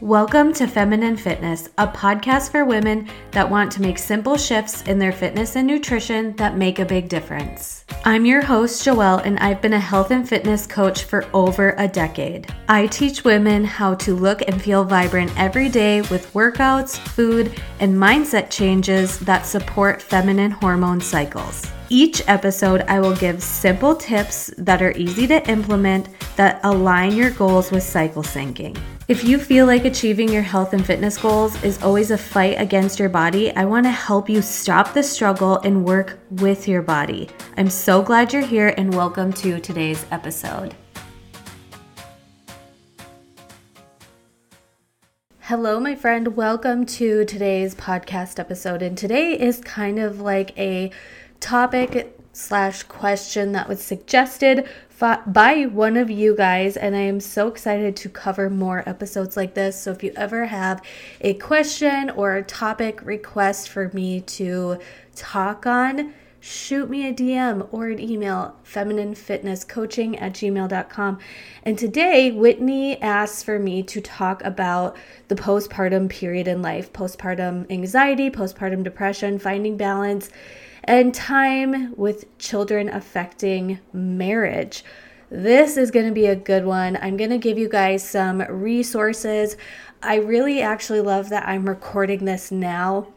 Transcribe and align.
Welcome 0.00 0.54
to 0.54 0.66
Feminine 0.66 1.18
Fitness, 1.18 1.68
a 1.76 1.86
podcast 1.86 2.52
for 2.52 2.64
women 2.64 3.06
that 3.32 3.50
want 3.50 3.70
to 3.72 3.82
make 3.82 3.98
simple 3.98 4.38
shifts 4.38 4.80
in 4.84 4.98
their 4.98 5.12
fitness 5.12 5.56
and 5.56 5.66
nutrition 5.66 6.34
that 6.36 6.56
make 6.56 6.78
a 6.78 6.86
big 6.86 7.10
difference. 7.10 7.84
I'm 8.06 8.24
your 8.24 8.40
host, 8.40 8.82
Joelle, 8.82 9.22
and 9.26 9.38
I've 9.40 9.60
been 9.60 9.74
a 9.74 9.78
health 9.78 10.10
and 10.10 10.26
fitness 10.26 10.66
coach 10.66 11.04
for 11.04 11.26
over 11.34 11.74
a 11.76 11.86
decade. 11.86 12.50
I 12.66 12.86
teach 12.86 13.24
women 13.24 13.62
how 13.62 13.94
to 13.96 14.14
look 14.14 14.40
and 14.48 14.62
feel 14.62 14.84
vibrant 14.84 15.38
every 15.38 15.68
day 15.68 16.00
with 16.00 16.32
workouts, 16.32 16.96
food, 16.96 17.60
and 17.78 17.94
mindset 17.94 18.48
changes 18.48 19.18
that 19.18 19.44
support 19.44 20.00
feminine 20.00 20.50
hormone 20.52 21.02
cycles. 21.02 21.70
Each 21.90 22.22
episode, 22.26 22.82
I 22.88 23.00
will 23.00 23.16
give 23.16 23.42
simple 23.42 23.94
tips 23.94 24.50
that 24.56 24.80
are 24.80 24.92
easy 24.92 25.26
to 25.26 25.46
implement 25.46 26.08
that 26.36 26.60
align 26.64 27.14
your 27.14 27.32
goals 27.32 27.70
with 27.70 27.82
cycle 27.82 28.22
syncing. 28.22 28.80
If 29.10 29.24
you 29.24 29.38
feel 29.40 29.66
like 29.66 29.86
achieving 29.86 30.28
your 30.28 30.44
health 30.44 30.72
and 30.72 30.86
fitness 30.86 31.18
goals 31.18 31.60
is 31.64 31.82
always 31.82 32.12
a 32.12 32.16
fight 32.16 32.60
against 32.60 33.00
your 33.00 33.08
body, 33.08 33.50
I 33.56 33.64
want 33.64 33.84
to 33.86 33.90
help 33.90 34.30
you 34.30 34.40
stop 34.40 34.94
the 34.94 35.02
struggle 35.02 35.58
and 35.64 35.84
work 35.84 36.20
with 36.30 36.68
your 36.68 36.80
body. 36.80 37.28
I'm 37.56 37.70
so 37.70 38.02
glad 38.02 38.32
you're 38.32 38.46
here 38.46 38.72
and 38.76 38.94
welcome 38.94 39.32
to 39.32 39.58
today's 39.58 40.06
episode. 40.12 40.76
Hello, 45.40 45.80
my 45.80 45.96
friend. 45.96 46.36
Welcome 46.36 46.86
to 46.86 47.24
today's 47.24 47.74
podcast 47.74 48.38
episode. 48.38 48.80
And 48.80 48.96
today 48.96 49.32
is 49.32 49.58
kind 49.58 49.98
of 49.98 50.20
like 50.20 50.56
a 50.56 50.92
topic 51.40 52.16
slash 52.40 52.82
question 52.84 53.52
that 53.52 53.68
was 53.68 53.82
suggested 53.82 54.68
by 54.98 55.64
one 55.64 55.96
of 55.96 56.10
you 56.10 56.36
guys, 56.36 56.76
and 56.76 56.94
I 56.94 57.00
am 57.00 57.20
so 57.20 57.48
excited 57.48 57.96
to 57.96 58.08
cover 58.10 58.50
more 58.50 58.86
episodes 58.86 59.36
like 59.36 59.54
this. 59.54 59.80
So, 59.80 59.92
if 59.92 60.02
you 60.02 60.12
ever 60.14 60.46
have 60.46 60.82
a 61.22 61.34
question 61.34 62.10
or 62.10 62.36
a 62.36 62.42
topic 62.42 63.00
request 63.02 63.70
for 63.70 63.90
me 63.94 64.20
to 64.22 64.78
talk 65.16 65.64
on, 65.64 66.12
shoot 66.40 66.90
me 66.90 67.06
a 67.06 67.14
DM 67.14 67.66
or 67.72 67.88
an 67.88 67.98
email, 67.98 68.56
femininefitnesscoaching 68.64 70.20
at 70.20 70.34
gmail.com. 70.34 71.18
And 71.64 71.78
today, 71.78 72.30
Whitney 72.30 73.00
asks 73.00 73.42
for 73.42 73.58
me 73.58 73.82
to 73.84 74.02
talk 74.02 74.44
about 74.44 74.96
the 75.28 75.34
postpartum 75.34 76.10
period 76.10 76.46
in 76.46 76.60
life 76.60 76.92
postpartum 76.92 77.70
anxiety, 77.70 78.30
postpartum 78.30 78.82
depression, 78.84 79.38
finding 79.38 79.78
balance 79.78 80.28
and 80.84 81.14
time 81.14 81.94
with 81.96 82.38
children 82.38 82.88
affecting 82.88 83.80
marriage. 83.92 84.84
This 85.30 85.76
is 85.76 85.90
going 85.90 86.06
to 86.06 86.12
be 86.12 86.26
a 86.26 86.34
good 86.34 86.64
one. 86.64 86.98
I'm 87.00 87.16
going 87.16 87.30
to 87.30 87.38
give 87.38 87.58
you 87.58 87.68
guys 87.68 88.08
some 88.08 88.40
resources. 88.40 89.56
I 90.02 90.16
really 90.16 90.60
actually 90.60 91.00
love 91.00 91.28
that 91.28 91.46
I'm 91.46 91.68
recording 91.68 92.24
this 92.24 92.50
now 92.50 93.08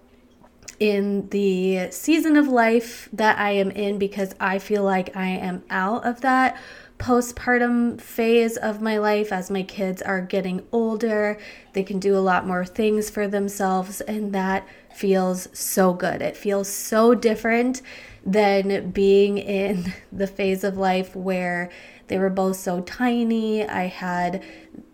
in 0.80 1.30
the 1.30 1.89
season 1.91 2.36
of 2.36 2.47
life 2.47 3.09
that 3.14 3.39
I 3.39 3.52
am 3.52 3.72
in 3.72 3.97
because 3.97 4.36
I 4.39 4.59
feel 4.59 4.84
like 4.84 5.16
I 5.16 5.28
am 5.28 5.64
out 5.69 6.06
of 6.06 6.22
that 6.22 6.58
postpartum 7.00 8.00
phase 8.00 8.58
of 8.58 8.81
my 8.81 8.97
life 8.97 9.31
as 9.31 9.50
my 9.50 9.64
kids 9.64 10.02
are 10.02 10.22
getting 10.22 10.66
older. 10.72 11.38
They 11.73 11.84
can 11.84 12.00
do 12.00 12.16
a 12.16 12.19
lot 12.19 12.45
more 12.45 12.66
things 12.66 13.09
for 13.09 13.28
themselves, 13.28 14.02
and 14.02 14.34
that 14.34 14.67
feels 14.96 15.48
so 15.58 15.94
good. 15.94 16.22
It 16.22 16.38
feels 16.38 16.68
so 16.68 17.14
different 17.14 17.82
than 18.26 18.92
being 18.92 19.38
in 19.38 19.94
the 20.12 20.28
phase 20.28 20.64
of 20.64 20.78
life 20.78 21.16
where 21.16 21.70
they 22.08 22.18
were 22.18 22.30
both 22.30 22.58
so 22.58 22.82
tiny. 22.82 23.68
I 23.68 23.88
had 23.88 24.44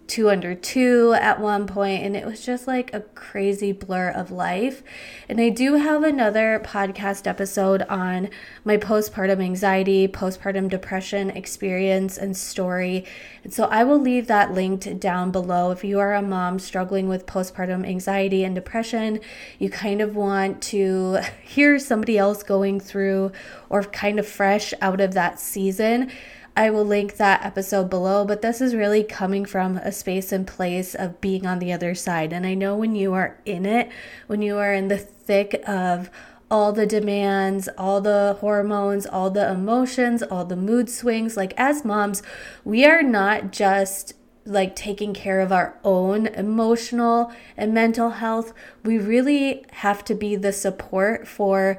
two 0.09 0.29
under 0.29 0.55
two 0.55 1.13
at 1.13 1.39
one 1.39 1.67
point, 1.67 2.03
and 2.03 2.15
it 2.15 2.25
was 2.25 2.43
just 2.43 2.67
like 2.67 2.93
a 2.93 3.01
crazy 3.01 3.71
blur 3.71 4.09
of 4.09 4.31
life. 4.31 4.83
And 5.29 5.39
I 5.39 5.49
do 5.49 5.75
have 5.75 6.03
another 6.03 6.61
podcast 6.65 7.27
episode 7.27 7.83
on 7.83 8.29
my 8.65 8.75
postpartum 8.75 9.41
anxiety, 9.41 10.07
postpartum 10.07 10.67
depression 10.67 11.29
experience 11.29 12.17
and 12.17 12.35
story. 12.35 13.05
And 13.43 13.53
so 13.53 13.65
I 13.65 13.83
will 13.83 13.99
leave 13.99 14.27
that 14.27 14.51
linked 14.51 14.99
down 14.99 15.31
below. 15.31 15.71
If 15.71 15.83
you 15.83 15.99
are 15.99 16.15
a 16.15 16.21
mom 16.21 16.57
struggling 16.57 17.07
with 17.07 17.27
postpartum 17.27 17.87
anxiety 17.87 18.43
and 18.43 18.55
depression, 18.55 19.19
you 19.59 19.69
kind 19.69 20.01
of 20.01 20.15
want 20.15 20.61
to 20.63 21.19
hear 21.43 21.77
somebody 21.77 22.17
else 22.17 22.41
going 22.41 22.79
through 22.79 23.31
or 23.69 23.83
kind 23.83 24.17
of 24.17 24.27
fresh 24.27 24.73
out 24.81 24.99
of 24.99 25.13
that 25.13 25.39
season 25.39 26.11
I 26.55 26.69
will 26.69 26.85
link 26.85 27.17
that 27.17 27.45
episode 27.45 27.89
below, 27.89 28.25
but 28.25 28.41
this 28.41 28.59
is 28.59 28.75
really 28.75 29.03
coming 29.03 29.45
from 29.45 29.77
a 29.77 29.91
space 29.91 30.31
and 30.31 30.45
place 30.45 30.93
of 30.95 31.21
being 31.21 31.45
on 31.45 31.59
the 31.59 31.71
other 31.71 31.95
side. 31.95 32.33
And 32.33 32.45
I 32.45 32.53
know 32.53 32.75
when 32.75 32.95
you 32.95 33.13
are 33.13 33.37
in 33.45 33.65
it, 33.65 33.89
when 34.27 34.41
you 34.41 34.57
are 34.57 34.73
in 34.73 34.87
the 34.87 34.97
thick 34.97 35.63
of 35.67 36.09
all 36.51 36.73
the 36.73 36.87
demands, 36.87 37.69
all 37.77 38.01
the 38.01 38.37
hormones, 38.39 39.05
all 39.05 39.29
the 39.29 39.49
emotions, 39.49 40.23
all 40.23 40.45
the 40.45 40.55
mood 40.55 40.89
swings, 40.89 41.37
like 41.37 41.53
as 41.57 41.85
moms, 41.85 42.23
we 42.63 42.85
are 42.85 43.03
not 43.03 43.51
just 43.51 44.13
like 44.45 44.75
taking 44.75 45.13
care 45.13 45.41
of 45.41 45.51
our 45.51 45.77
own 45.83 46.25
emotional 46.27 47.31
and 47.55 47.73
mental 47.73 48.09
health. 48.11 48.51
We 48.83 48.97
really 48.97 49.65
have 49.73 50.03
to 50.05 50.15
be 50.15 50.35
the 50.35 50.51
support 50.51 51.27
for 51.27 51.77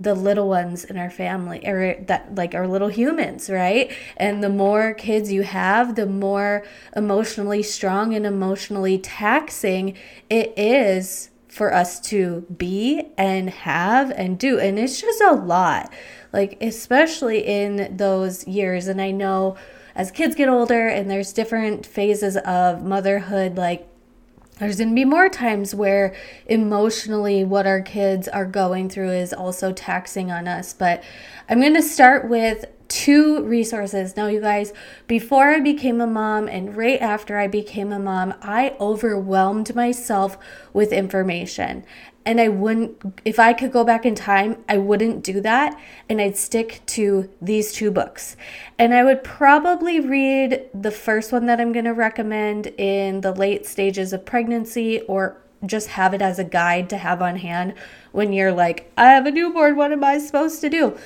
the 0.00 0.14
little 0.14 0.48
ones 0.48 0.84
in 0.84 0.96
our 0.96 1.10
family 1.10 1.66
or 1.66 1.94
that 2.06 2.34
like 2.34 2.54
our 2.54 2.66
little 2.66 2.88
humans 2.88 3.48
right? 3.48 3.92
And 4.16 4.42
the 4.42 4.48
more 4.48 4.94
kids 4.94 5.32
you 5.32 5.42
have 5.42 5.94
the 5.94 6.06
more 6.06 6.64
emotionally 6.96 7.62
strong 7.62 8.14
and 8.14 8.26
emotionally 8.26 8.98
taxing 8.98 9.96
it 10.28 10.52
is 10.56 11.30
for 11.48 11.72
us 11.72 12.00
to 12.00 12.44
be 12.56 13.06
and 13.16 13.48
have 13.48 14.10
and 14.10 14.36
do. 14.36 14.58
And 14.58 14.76
it's 14.76 15.00
just 15.00 15.20
a 15.20 15.32
lot. 15.32 15.92
Like 16.32 16.58
especially 16.60 17.46
in 17.46 17.96
those 17.96 18.46
years. 18.46 18.88
And 18.88 19.00
i 19.00 19.12
know 19.12 19.56
as 19.94 20.10
kids 20.10 20.34
get 20.34 20.48
older 20.48 20.88
and 20.88 21.08
there's 21.08 21.32
different 21.32 21.86
phases 21.86 22.36
of 22.38 22.82
motherhood 22.82 23.56
like 23.56 23.88
there's 24.58 24.76
going 24.76 24.90
to 24.90 24.94
be 24.94 25.04
more 25.04 25.28
times 25.28 25.74
where 25.74 26.14
emotionally 26.46 27.44
what 27.44 27.66
our 27.66 27.82
kids 27.82 28.28
are 28.28 28.44
going 28.44 28.88
through 28.88 29.10
is 29.10 29.32
also 29.32 29.72
taxing 29.72 30.30
on 30.30 30.46
us. 30.46 30.72
But 30.72 31.02
I'm 31.48 31.60
going 31.60 31.74
to 31.74 31.82
start 31.82 32.28
with 32.28 32.64
two 32.88 33.42
resources. 33.44 34.16
Now, 34.16 34.28
you 34.28 34.40
guys, 34.40 34.72
before 35.08 35.48
I 35.48 35.58
became 35.58 36.00
a 36.00 36.06
mom 36.06 36.46
and 36.46 36.76
right 36.76 37.00
after 37.00 37.36
I 37.36 37.48
became 37.48 37.90
a 37.90 37.98
mom, 37.98 38.34
I 38.40 38.76
overwhelmed 38.78 39.74
myself 39.74 40.38
with 40.72 40.92
information 40.92 41.84
and 42.26 42.40
I 42.40 42.48
wouldn't, 42.48 43.20
if 43.24 43.38
I 43.38 43.52
could 43.52 43.70
go 43.70 43.84
back 43.84 44.06
in 44.06 44.14
time, 44.14 44.56
I 44.68 44.78
wouldn't 44.78 45.22
do 45.22 45.40
that. 45.42 45.78
And 46.08 46.20
I'd 46.20 46.36
stick 46.36 46.80
to 46.86 47.28
these 47.40 47.72
two 47.72 47.90
books. 47.90 48.36
And 48.78 48.94
I 48.94 49.04
would 49.04 49.22
probably 49.22 50.00
read 50.00 50.68
the 50.72 50.90
first 50.90 51.32
one 51.32 51.46
that 51.46 51.60
I'm 51.60 51.72
going 51.72 51.84
to 51.84 51.92
recommend 51.92 52.68
in 52.78 53.20
the 53.20 53.32
late 53.32 53.66
stages 53.66 54.12
of 54.12 54.24
pregnancy 54.24 55.02
or 55.02 55.36
just 55.66 55.88
have 55.88 56.14
it 56.14 56.22
as 56.22 56.38
a 56.38 56.44
guide 56.44 56.88
to 56.90 56.96
have 56.96 57.20
on 57.20 57.36
hand 57.36 57.74
when 58.12 58.32
you're 58.32 58.52
like, 58.52 58.90
I 58.96 59.06
have 59.06 59.26
a 59.26 59.30
newborn. 59.30 59.76
What 59.76 59.92
am 59.92 60.04
I 60.04 60.18
supposed 60.18 60.60
to 60.62 60.70
do? 60.70 60.96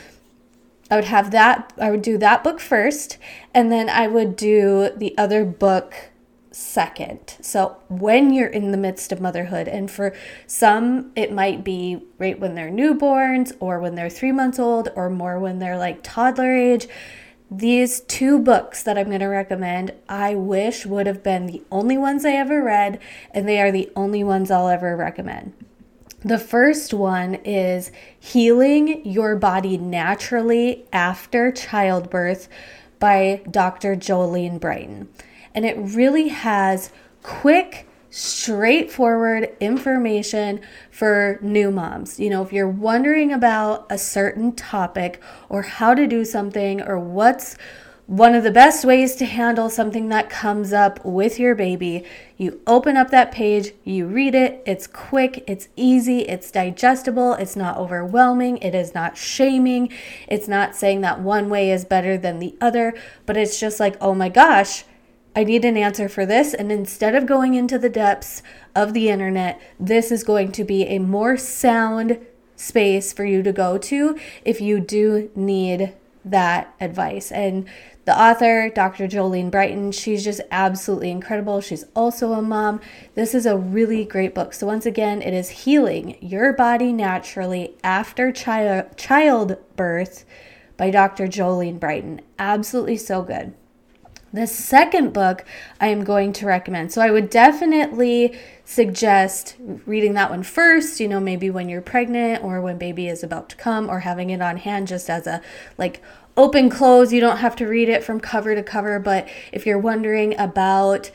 I 0.90 0.96
would 0.96 1.04
have 1.04 1.32
that, 1.32 1.72
I 1.80 1.90
would 1.90 2.02
do 2.02 2.16
that 2.18 2.42
book 2.42 2.60
first. 2.60 3.18
And 3.52 3.70
then 3.70 3.88
I 3.88 4.06
would 4.06 4.36
do 4.36 4.90
the 4.96 5.16
other 5.18 5.44
book 5.44 6.10
second. 6.58 7.36
So, 7.40 7.76
when 7.88 8.32
you're 8.32 8.48
in 8.48 8.72
the 8.72 8.76
midst 8.76 9.12
of 9.12 9.20
motherhood, 9.20 9.68
and 9.68 9.90
for 9.90 10.14
some, 10.46 11.12
it 11.14 11.32
might 11.32 11.62
be 11.62 12.02
right 12.18 12.38
when 12.38 12.54
they're 12.54 12.70
newborns, 12.70 13.56
or 13.60 13.78
when 13.78 13.94
they're 13.94 14.10
three 14.10 14.32
months 14.32 14.58
old, 14.58 14.88
or 14.96 15.08
more 15.08 15.38
when 15.38 15.60
they're 15.60 15.78
like 15.78 16.02
toddler 16.02 16.52
age. 16.52 16.88
These 17.50 18.00
two 18.00 18.38
books 18.40 18.82
that 18.82 18.98
I'm 18.98 19.06
going 19.06 19.20
to 19.20 19.26
recommend, 19.26 19.94
I 20.08 20.34
wish 20.34 20.84
would 20.84 21.06
have 21.06 21.22
been 21.22 21.46
the 21.46 21.62
only 21.70 21.96
ones 21.96 22.24
I 22.24 22.32
ever 22.32 22.62
read, 22.62 23.00
and 23.30 23.48
they 23.48 23.60
are 23.62 23.72
the 23.72 23.90
only 23.96 24.24
ones 24.24 24.50
I'll 24.50 24.68
ever 24.68 24.96
recommend. 24.96 25.54
The 26.24 26.38
first 26.38 26.92
one 26.92 27.36
is 27.36 27.92
Healing 28.18 29.06
Your 29.06 29.36
Body 29.36 29.78
Naturally 29.78 30.84
After 30.92 31.52
Childbirth 31.52 32.48
by 32.98 33.42
Dr. 33.48 33.94
Jolene 33.94 34.58
Brighten 34.58 35.08
and 35.54 35.64
it 35.64 35.76
really 35.78 36.28
has 36.28 36.90
quick, 37.22 37.86
straightforward 38.10 39.54
information 39.60 40.60
for 40.90 41.38
new 41.42 41.70
moms. 41.70 42.18
You 42.18 42.30
know, 42.30 42.42
if 42.42 42.52
you're 42.52 42.68
wondering 42.68 43.32
about 43.32 43.86
a 43.90 43.98
certain 43.98 44.54
topic 44.54 45.20
or 45.48 45.62
how 45.62 45.94
to 45.94 46.06
do 46.06 46.24
something 46.24 46.80
or 46.80 46.98
what's 46.98 47.56
one 48.08 48.34
of 48.34 48.42
the 48.42 48.50
best 48.50 48.86
ways 48.86 49.14
to 49.16 49.26
handle 49.26 49.68
something 49.68 50.08
that 50.08 50.30
comes 50.30 50.72
up 50.72 51.04
with 51.04 51.38
your 51.38 51.54
baby, 51.54 52.02
you 52.38 52.58
open 52.66 52.96
up 52.96 53.10
that 53.10 53.30
page, 53.30 53.72
you 53.84 54.06
read 54.06 54.34
it, 54.34 54.62
it's 54.64 54.86
quick, 54.86 55.44
it's 55.46 55.68
easy, 55.76 56.20
it's 56.20 56.50
digestible, 56.50 57.34
it's 57.34 57.54
not 57.54 57.76
overwhelming, 57.76 58.56
it 58.58 58.74
is 58.74 58.94
not 58.94 59.18
shaming, 59.18 59.92
it's 60.26 60.48
not 60.48 60.74
saying 60.74 61.02
that 61.02 61.20
one 61.20 61.50
way 61.50 61.70
is 61.70 61.84
better 61.84 62.16
than 62.16 62.38
the 62.38 62.56
other, 62.62 62.94
but 63.26 63.36
it's 63.36 63.60
just 63.60 63.78
like, 63.78 63.94
oh 64.00 64.14
my 64.14 64.30
gosh, 64.30 64.84
I 65.38 65.44
need 65.44 65.64
an 65.64 65.76
answer 65.76 66.08
for 66.08 66.26
this. 66.26 66.52
And 66.52 66.72
instead 66.72 67.14
of 67.14 67.24
going 67.24 67.54
into 67.54 67.78
the 67.78 67.88
depths 67.88 68.42
of 68.74 68.92
the 68.92 69.08
internet, 69.08 69.62
this 69.78 70.10
is 70.10 70.24
going 70.24 70.50
to 70.50 70.64
be 70.64 70.82
a 70.82 70.98
more 70.98 71.36
sound 71.36 72.18
space 72.56 73.12
for 73.12 73.24
you 73.24 73.44
to 73.44 73.52
go 73.52 73.78
to 73.78 74.18
if 74.44 74.60
you 74.60 74.80
do 74.80 75.30
need 75.36 75.94
that 76.24 76.74
advice. 76.80 77.30
And 77.30 77.68
the 78.04 78.20
author, 78.20 78.68
Dr. 78.68 79.06
Jolene 79.06 79.48
Brighten, 79.48 79.92
she's 79.92 80.24
just 80.24 80.40
absolutely 80.50 81.12
incredible. 81.12 81.60
She's 81.60 81.84
also 81.94 82.32
a 82.32 82.42
mom. 82.42 82.80
This 83.14 83.32
is 83.32 83.46
a 83.46 83.56
really 83.56 84.04
great 84.04 84.34
book. 84.34 84.52
So, 84.52 84.66
once 84.66 84.86
again, 84.86 85.22
it 85.22 85.34
is 85.34 85.50
Healing 85.50 86.18
Your 86.20 86.52
Body 86.52 86.92
Naturally 86.92 87.76
After 87.84 88.32
Child- 88.32 88.96
Childbirth 88.96 90.24
by 90.76 90.90
Dr. 90.90 91.28
Jolene 91.28 91.78
Brighten. 91.78 92.22
Absolutely 92.40 92.96
so 92.96 93.22
good. 93.22 93.54
The 94.32 94.46
second 94.46 95.12
book 95.12 95.44
I 95.80 95.88
am 95.88 96.04
going 96.04 96.32
to 96.34 96.46
recommend. 96.46 96.92
So 96.92 97.00
I 97.00 97.10
would 97.10 97.30
definitely 97.30 98.38
suggest 98.64 99.56
reading 99.86 100.14
that 100.14 100.30
one 100.30 100.42
first, 100.42 101.00
you 101.00 101.08
know, 101.08 101.20
maybe 101.20 101.48
when 101.48 101.68
you're 101.68 101.80
pregnant 101.80 102.44
or 102.44 102.60
when 102.60 102.76
baby 102.76 103.08
is 103.08 103.22
about 103.22 103.48
to 103.50 103.56
come 103.56 103.88
or 103.88 104.00
having 104.00 104.30
it 104.30 104.42
on 104.42 104.58
hand 104.58 104.88
just 104.88 105.08
as 105.08 105.26
a 105.26 105.40
like 105.78 106.02
open 106.36 106.68
close. 106.68 107.12
You 107.12 107.20
don't 107.20 107.38
have 107.38 107.56
to 107.56 107.66
read 107.66 107.88
it 107.88 108.04
from 108.04 108.20
cover 108.20 108.54
to 108.54 108.62
cover, 108.62 108.98
but 108.98 109.26
if 109.52 109.64
you're 109.64 109.78
wondering 109.78 110.38
about 110.38 111.10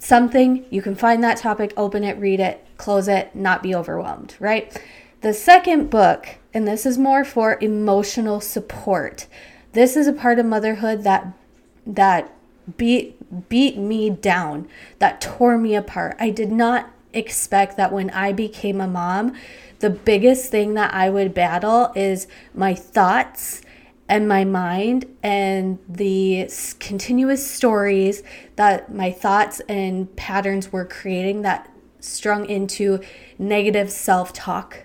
something, 0.00 0.64
you 0.70 0.82
can 0.82 0.96
find 0.96 1.22
that 1.22 1.36
topic, 1.36 1.72
open 1.76 2.02
it, 2.02 2.18
read 2.18 2.40
it, 2.40 2.66
close 2.76 3.06
it, 3.06 3.34
not 3.34 3.62
be 3.62 3.74
overwhelmed, 3.74 4.34
right? 4.40 4.82
The 5.20 5.34
second 5.34 5.90
book, 5.90 6.38
and 6.52 6.66
this 6.66 6.84
is 6.84 6.98
more 6.98 7.24
for 7.24 7.58
emotional 7.60 8.40
support. 8.40 9.26
This 9.72 9.96
is 9.96 10.08
a 10.08 10.12
part 10.12 10.38
of 10.38 10.46
motherhood 10.46 11.04
that 11.04 11.32
that 11.86 12.32
beat 12.76 13.48
beat 13.48 13.76
me 13.76 14.10
down, 14.10 14.68
that 14.98 15.20
tore 15.20 15.56
me 15.56 15.74
apart. 15.74 16.16
I 16.18 16.30
did 16.30 16.50
not 16.50 16.90
expect 17.12 17.76
that 17.76 17.92
when 17.92 18.10
I 18.10 18.32
became 18.32 18.80
a 18.80 18.86
mom, 18.86 19.34
the 19.80 19.90
biggest 19.90 20.50
thing 20.50 20.74
that 20.74 20.92
I 20.94 21.10
would 21.10 21.34
battle 21.34 21.92
is 21.94 22.26
my 22.54 22.74
thoughts 22.74 23.62
and 24.08 24.28
my 24.28 24.44
mind 24.44 25.06
and 25.22 25.78
the 25.88 26.50
continuous 26.80 27.48
stories 27.48 28.22
that 28.56 28.92
my 28.92 29.10
thoughts 29.10 29.60
and 29.68 30.14
patterns 30.16 30.72
were 30.72 30.84
creating 30.84 31.42
that 31.42 31.70
strung 32.00 32.44
into 32.46 33.00
negative 33.38 33.90
self 33.90 34.32
talk. 34.32 34.84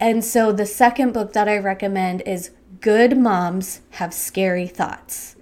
And 0.00 0.24
so 0.24 0.52
the 0.52 0.66
second 0.66 1.12
book 1.12 1.32
that 1.32 1.48
I 1.48 1.58
recommend 1.58 2.22
is 2.22 2.50
Good 2.80 3.16
Moms 3.16 3.80
Have 3.90 4.12
Scary 4.12 4.66
Thoughts. 4.66 5.36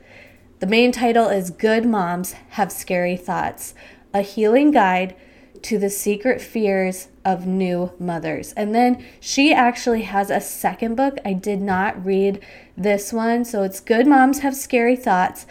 The 0.58 0.66
main 0.66 0.90
title 0.90 1.28
is 1.28 1.50
Good 1.50 1.84
Moms 1.84 2.32
Have 2.50 2.72
Scary 2.72 3.18
Thoughts 3.18 3.74
A 4.14 4.22
Healing 4.22 4.70
Guide 4.70 5.14
to 5.60 5.78
the 5.78 5.90
Secret 5.90 6.40
Fears 6.40 7.08
of 7.26 7.46
New 7.46 7.92
Mothers. 7.98 8.54
And 8.54 8.74
then 8.74 9.04
she 9.20 9.52
actually 9.52 10.02
has 10.02 10.30
a 10.30 10.40
second 10.40 10.94
book. 10.94 11.18
I 11.26 11.34
did 11.34 11.60
not 11.60 12.02
read 12.02 12.40
this 12.74 13.12
one. 13.12 13.44
So 13.44 13.64
it's 13.64 13.80
Good 13.80 14.06
Moms 14.06 14.38
Have 14.38 14.56
Scary 14.56 14.96
Thoughts. 14.96 15.46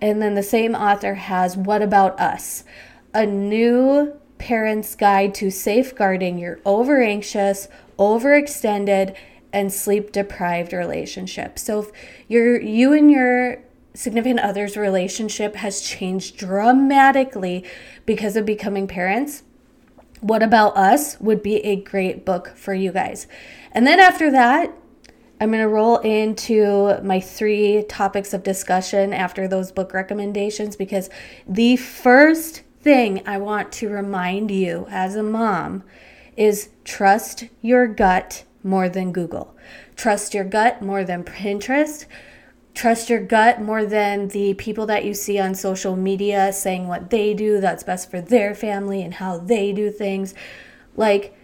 And 0.00 0.22
then 0.22 0.34
the 0.34 0.42
same 0.42 0.74
author 0.74 1.16
has 1.16 1.54
What 1.54 1.82
About 1.82 2.18
Us? 2.18 2.64
A 3.12 3.26
new 3.26 4.18
parent's 4.38 4.94
guide 4.94 5.34
to 5.34 5.50
safeguarding 5.50 6.38
your 6.38 6.60
over 6.64 7.02
anxious, 7.02 7.68
overextended, 7.98 9.14
and 9.52 9.70
sleep 9.70 10.12
deprived 10.12 10.72
relationship. 10.72 11.58
So 11.58 11.80
if 11.80 11.90
you're 12.26 12.58
you 12.58 12.94
and 12.94 13.10
your 13.10 13.58
significant 13.94 14.40
other's 14.40 14.76
relationship 14.76 15.56
has 15.56 15.80
changed 15.80 16.36
dramatically 16.36 17.64
because 18.06 18.36
of 18.36 18.46
becoming 18.46 18.86
parents, 18.86 19.42
What 20.20 20.42
About 20.42 20.76
Us 20.76 21.20
would 21.20 21.42
be 21.42 21.56
a 21.64 21.76
great 21.76 22.24
book 22.24 22.52
for 22.56 22.74
you 22.74 22.92
guys. 22.92 23.26
And 23.72 23.86
then 23.86 24.00
after 24.00 24.30
that, 24.30 24.72
I'm 25.40 25.50
going 25.50 25.62
to 25.62 25.68
roll 25.68 25.96
into 25.98 27.00
my 27.02 27.18
three 27.18 27.82
topics 27.88 28.34
of 28.34 28.42
discussion 28.42 29.14
after 29.14 29.48
those 29.48 29.72
book 29.72 29.94
recommendations 29.94 30.76
because 30.76 31.08
the 31.48 31.76
first 31.76 32.62
thing 32.82 33.22
I 33.26 33.38
want 33.38 33.72
to 33.72 33.88
remind 33.88 34.50
you 34.50 34.86
as 34.90 35.16
a 35.16 35.22
mom 35.22 35.82
is 36.36 36.68
trust 36.84 37.44
your 37.62 37.86
gut 37.86 38.44
more 38.62 38.90
than 38.90 39.12
Google. 39.12 39.56
Trust 39.96 40.34
your 40.34 40.44
gut 40.44 40.82
more 40.82 41.04
than 41.04 41.24
Pinterest 41.24 42.04
trust 42.74 43.10
your 43.10 43.20
gut 43.20 43.60
more 43.60 43.84
than 43.84 44.28
the 44.28 44.54
people 44.54 44.86
that 44.86 45.04
you 45.04 45.14
see 45.14 45.38
on 45.38 45.54
social 45.54 45.96
media 45.96 46.52
saying 46.52 46.86
what 46.88 47.10
they 47.10 47.34
do 47.34 47.60
that's 47.60 47.82
best 47.82 48.10
for 48.10 48.20
their 48.20 48.54
family 48.54 49.02
and 49.02 49.14
how 49.14 49.38
they 49.38 49.72
do 49.72 49.90
things. 49.90 50.34
Like, 50.96 51.36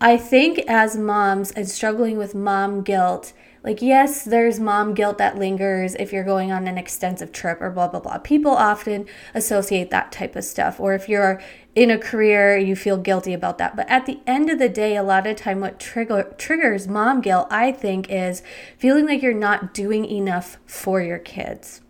I 0.00 0.16
think 0.16 0.58
as 0.68 0.96
moms 0.96 1.50
and 1.52 1.68
struggling 1.68 2.18
with 2.18 2.34
mom 2.34 2.82
guilt, 2.82 3.32
like, 3.62 3.80
yes, 3.80 4.24
there's 4.24 4.60
mom 4.60 4.92
guilt 4.92 5.16
that 5.16 5.38
lingers 5.38 5.94
if 5.94 6.12
you're 6.12 6.22
going 6.22 6.52
on 6.52 6.68
an 6.68 6.76
extensive 6.76 7.32
trip 7.32 7.62
or 7.62 7.70
blah, 7.70 7.88
blah, 7.88 8.00
blah. 8.00 8.18
People 8.18 8.52
often 8.52 9.06
associate 9.32 9.90
that 9.90 10.12
type 10.12 10.36
of 10.36 10.44
stuff. 10.44 10.78
Or 10.78 10.92
if 10.92 11.08
you're 11.08 11.40
in 11.74 11.90
a 11.90 11.98
career, 11.98 12.56
you 12.56 12.76
feel 12.76 12.96
guilty 12.96 13.32
about 13.32 13.58
that. 13.58 13.74
But 13.74 13.88
at 13.90 14.06
the 14.06 14.20
end 14.26 14.48
of 14.48 14.58
the 14.58 14.68
day, 14.68 14.96
a 14.96 15.02
lot 15.02 15.26
of 15.26 15.36
time, 15.36 15.60
what 15.60 15.80
trigger, 15.80 16.34
triggers 16.38 16.86
mom 16.86 17.20
guilt, 17.20 17.48
I 17.50 17.72
think, 17.72 18.08
is 18.10 18.42
feeling 18.78 19.06
like 19.06 19.22
you're 19.22 19.34
not 19.34 19.74
doing 19.74 20.04
enough 20.04 20.58
for 20.66 21.00
your 21.00 21.18
kids. 21.18 21.80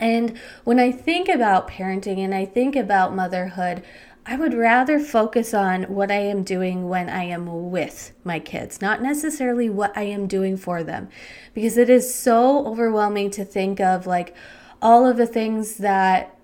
And 0.00 0.38
when 0.64 0.78
I 0.78 0.92
think 0.92 1.28
about 1.28 1.68
parenting 1.68 2.18
and 2.18 2.34
I 2.34 2.44
think 2.44 2.76
about 2.76 3.14
motherhood, 3.14 3.82
I 4.28 4.36
would 4.36 4.54
rather 4.54 4.98
focus 4.98 5.54
on 5.54 5.84
what 5.84 6.10
I 6.10 6.18
am 6.18 6.42
doing 6.42 6.88
when 6.88 7.08
I 7.08 7.24
am 7.24 7.70
with 7.70 8.12
my 8.24 8.40
kids, 8.40 8.82
not 8.82 9.00
necessarily 9.00 9.70
what 9.70 9.96
I 9.96 10.02
am 10.02 10.26
doing 10.26 10.56
for 10.56 10.82
them, 10.82 11.08
because 11.54 11.76
it 11.76 11.88
is 11.88 12.12
so 12.12 12.66
overwhelming 12.66 13.30
to 13.32 13.44
think 13.44 13.78
of 13.78 14.06
like 14.06 14.34
all 14.82 15.06
of 15.06 15.16
the 15.16 15.28
things 15.28 15.76
that 15.76 16.35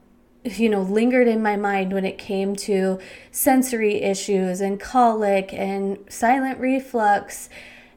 you 0.44 0.68
know 0.68 0.82
lingered 0.82 1.28
in 1.28 1.42
my 1.42 1.56
mind 1.56 1.92
when 1.92 2.04
it 2.04 2.18
came 2.18 2.56
to 2.56 2.98
sensory 3.30 4.02
issues 4.02 4.60
and 4.60 4.80
colic 4.80 5.52
and 5.52 5.98
silent 6.08 6.58
reflux 6.58 7.48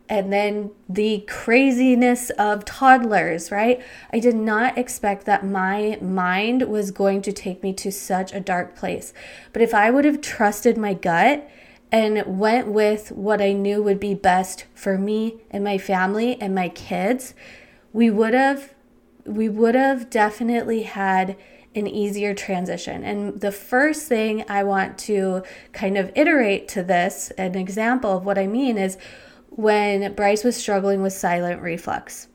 and 0.08 0.32
then 0.32 0.72
the 0.88 1.26
craziness 1.28 2.30
of 2.32 2.64
toddlers, 2.64 3.52
right? 3.52 3.82
I 4.14 4.20
did 4.20 4.36
not 4.36 4.78
expect 4.78 5.26
that 5.26 5.46
my 5.46 5.98
mind 6.02 6.64
was 6.64 6.92
going 6.92 7.22
to 7.24 7.32
take 7.32 7.64
me 7.64 7.74
to 7.74 7.92
such 7.92 8.32
a 8.34 8.40
dark 8.40 8.76
place. 8.76 9.14
But 9.52 9.62
if 9.62 9.74
I 9.74 9.90
would 9.90 10.06
have 10.06 10.22
trusted 10.22 10.78
my 10.78 10.94
gut 10.94 11.50
and 11.92 12.40
went 12.40 12.68
with 12.68 13.12
what 13.12 13.42
I 13.42 13.54
knew 13.54 13.82
would 13.82 14.00
be 14.00 14.14
best 14.14 14.66
for 14.76 14.98
me 14.98 15.42
and 15.50 15.64
my 15.64 15.78
family 15.78 16.40
and 16.40 16.54
my 16.54 16.70
kids, 16.70 17.34
we 17.94 18.10
would 18.10 18.34
have 18.34 18.74
we 19.26 19.50
would 19.50 19.74
have 19.74 20.12
definitely 20.12 20.84
had 20.84 21.36
an 21.76 21.88
easier 21.88 22.34
transition. 22.34 23.04
And 23.04 23.42
the 23.42 23.52
first 23.52 24.08
thing 24.08 24.46
I 24.50 24.64
want 24.64 24.98
to 25.00 25.44
kind 25.74 25.98
of 25.98 26.12
iterate 26.16 26.68
to 26.70 26.84
this, 26.84 27.32
an 27.38 27.56
example 27.56 28.18
of 28.18 28.26
what 28.26 28.38
I 28.38 28.48
mean 28.48 28.78
is 28.78 28.98
when 29.50 30.14
Bryce 30.14 30.44
was 30.44 30.56
struggling 30.56 31.02
with 31.02 31.14
silent 31.14 31.62
reflux. 31.62 32.28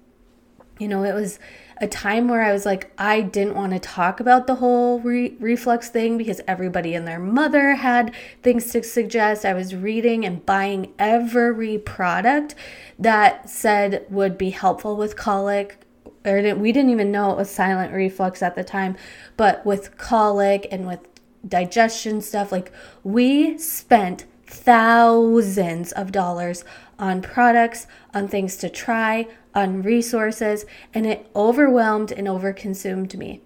You 0.78 0.88
know, 0.88 1.04
it 1.04 1.14
was 1.14 1.38
a 1.80 1.88
time 1.88 2.28
where 2.28 2.42
I 2.42 2.52
was 2.52 2.66
like, 2.66 2.92
I 2.98 3.22
didn't 3.22 3.56
want 3.56 3.72
to 3.72 3.78
talk 3.78 4.20
about 4.20 4.46
the 4.46 4.56
whole 4.56 5.00
re- 5.00 5.34
reflux 5.40 5.88
thing 5.88 6.18
because 6.18 6.40
everybody 6.46 6.94
and 6.94 7.08
their 7.08 7.18
mother 7.18 7.74
had 7.74 8.14
things 8.42 8.70
to 8.72 8.82
suggest. 8.82 9.46
I 9.46 9.54
was 9.54 9.74
reading 9.74 10.26
and 10.26 10.44
buying 10.44 10.92
every 10.98 11.78
product 11.78 12.54
that 12.98 13.48
said 13.48 14.04
would 14.10 14.36
be 14.36 14.50
helpful 14.50 14.96
with 14.96 15.16
colic. 15.16 15.79
Or 16.24 16.54
we 16.56 16.72
didn't 16.72 16.90
even 16.90 17.10
know 17.10 17.30
it 17.30 17.36
was 17.38 17.50
silent 17.50 17.92
reflux 17.92 18.42
at 18.42 18.54
the 18.54 18.64
time, 18.64 18.96
but 19.36 19.64
with 19.64 19.96
colic 19.96 20.66
and 20.70 20.86
with 20.86 21.00
digestion 21.46 22.20
stuff, 22.20 22.52
like 22.52 22.70
we 23.02 23.56
spent 23.56 24.26
thousands 24.46 25.92
of 25.92 26.12
dollars 26.12 26.64
on 26.98 27.22
products, 27.22 27.86
on 28.12 28.28
things 28.28 28.56
to 28.58 28.68
try, 28.68 29.26
on 29.54 29.82
resources, 29.82 30.66
and 30.92 31.06
it 31.06 31.30
overwhelmed 31.34 32.12
and 32.12 32.26
overconsumed 32.28 33.14
me. 33.16 33.40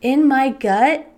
In 0.00 0.28
my 0.28 0.50
gut, 0.50 1.10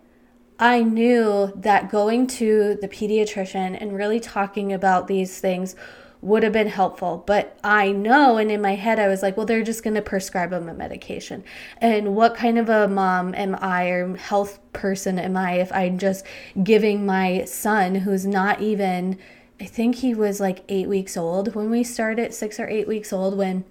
I 0.58 0.82
knew 0.82 1.52
that 1.54 1.90
going 1.90 2.26
to 2.28 2.78
the 2.80 2.88
pediatrician 2.88 3.76
and 3.80 3.94
really 3.94 4.18
talking 4.18 4.72
about 4.72 5.06
these 5.06 5.38
things 5.38 5.76
would 6.20 6.42
have 6.42 6.52
been 6.52 6.68
helpful. 6.68 7.22
But 7.26 7.58
I 7.62 7.92
know, 7.92 8.36
and 8.36 8.50
in 8.50 8.60
my 8.60 8.74
head, 8.74 8.98
I 8.98 9.08
was 9.08 9.22
like, 9.22 9.36
well, 9.36 9.46
they're 9.46 9.62
just 9.62 9.84
going 9.84 9.94
to 9.94 10.02
prescribe 10.02 10.50
them 10.50 10.68
a 10.68 10.74
medication. 10.74 11.44
And 11.78 12.16
what 12.16 12.34
kind 12.34 12.58
of 12.58 12.68
a 12.68 12.88
mom 12.88 13.34
am 13.34 13.56
I 13.60 13.86
or 13.86 14.16
health 14.16 14.58
person 14.72 15.18
am 15.18 15.36
I 15.36 15.60
if 15.60 15.72
I'm 15.72 15.98
just 15.98 16.24
giving 16.62 17.06
my 17.06 17.44
son, 17.44 17.94
who's 17.96 18.26
not 18.26 18.60
even 18.60 19.18
I 19.60 19.64
think 19.64 19.96
he 19.96 20.14
was 20.14 20.38
like 20.38 20.62
eight 20.68 20.88
weeks 20.88 21.16
old 21.16 21.56
when 21.56 21.68
we 21.68 21.82
started, 21.82 22.32
six 22.32 22.60
or 22.60 22.68
eight 22.68 22.86
weeks 22.86 23.12
old 23.12 23.36
when 23.36 23.64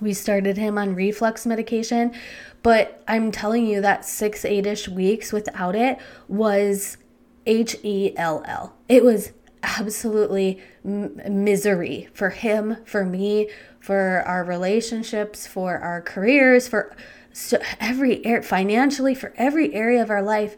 We 0.00 0.14
started 0.14 0.56
him 0.56 0.78
on 0.78 0.94
reflux 0.94 1.46
medication, 1.46 2.12
but 2.62 3.02
I'm 3.06 3.30
telling 3.30 3.66
you 3.66 3.80
that 3.82 4.04
six, 4.04 4.44
eight 4.44 4.66
ish 4.66 4.88
weeks 4.88 5.32
without 5.32 5.76
it 5.76 5.98
was 6.28 6.96
H 7.46 7.76
E 7.82 8.12
L 8.16 8.42
L. 8.46 8.74
It 8.88 9.04
was 9.04 9.32
absolutely 9.62 10.60
m- 10.84 11.20
misery 11.44 12.08
for 12.12 12.30
him, 12.30 12.76
for 12.84 13.04
me, 13.04 13.48
for 13.80 14.22
our 14.26 14.44
relationships, 14.44 15.46
for 15.46 15.78
our 15.78 16.00
careers, 16.00 16.68
for 16.68 16.94
so 17.32 17.58
every 17.78 18.24
area 18.24 18.42
financially, 18.42 19.14
for 19.14 19.32
every 19.36 19.72
area 19.74 20.02
of 20.02 20.10
our 20.10 20.22
life. 20.22 20.56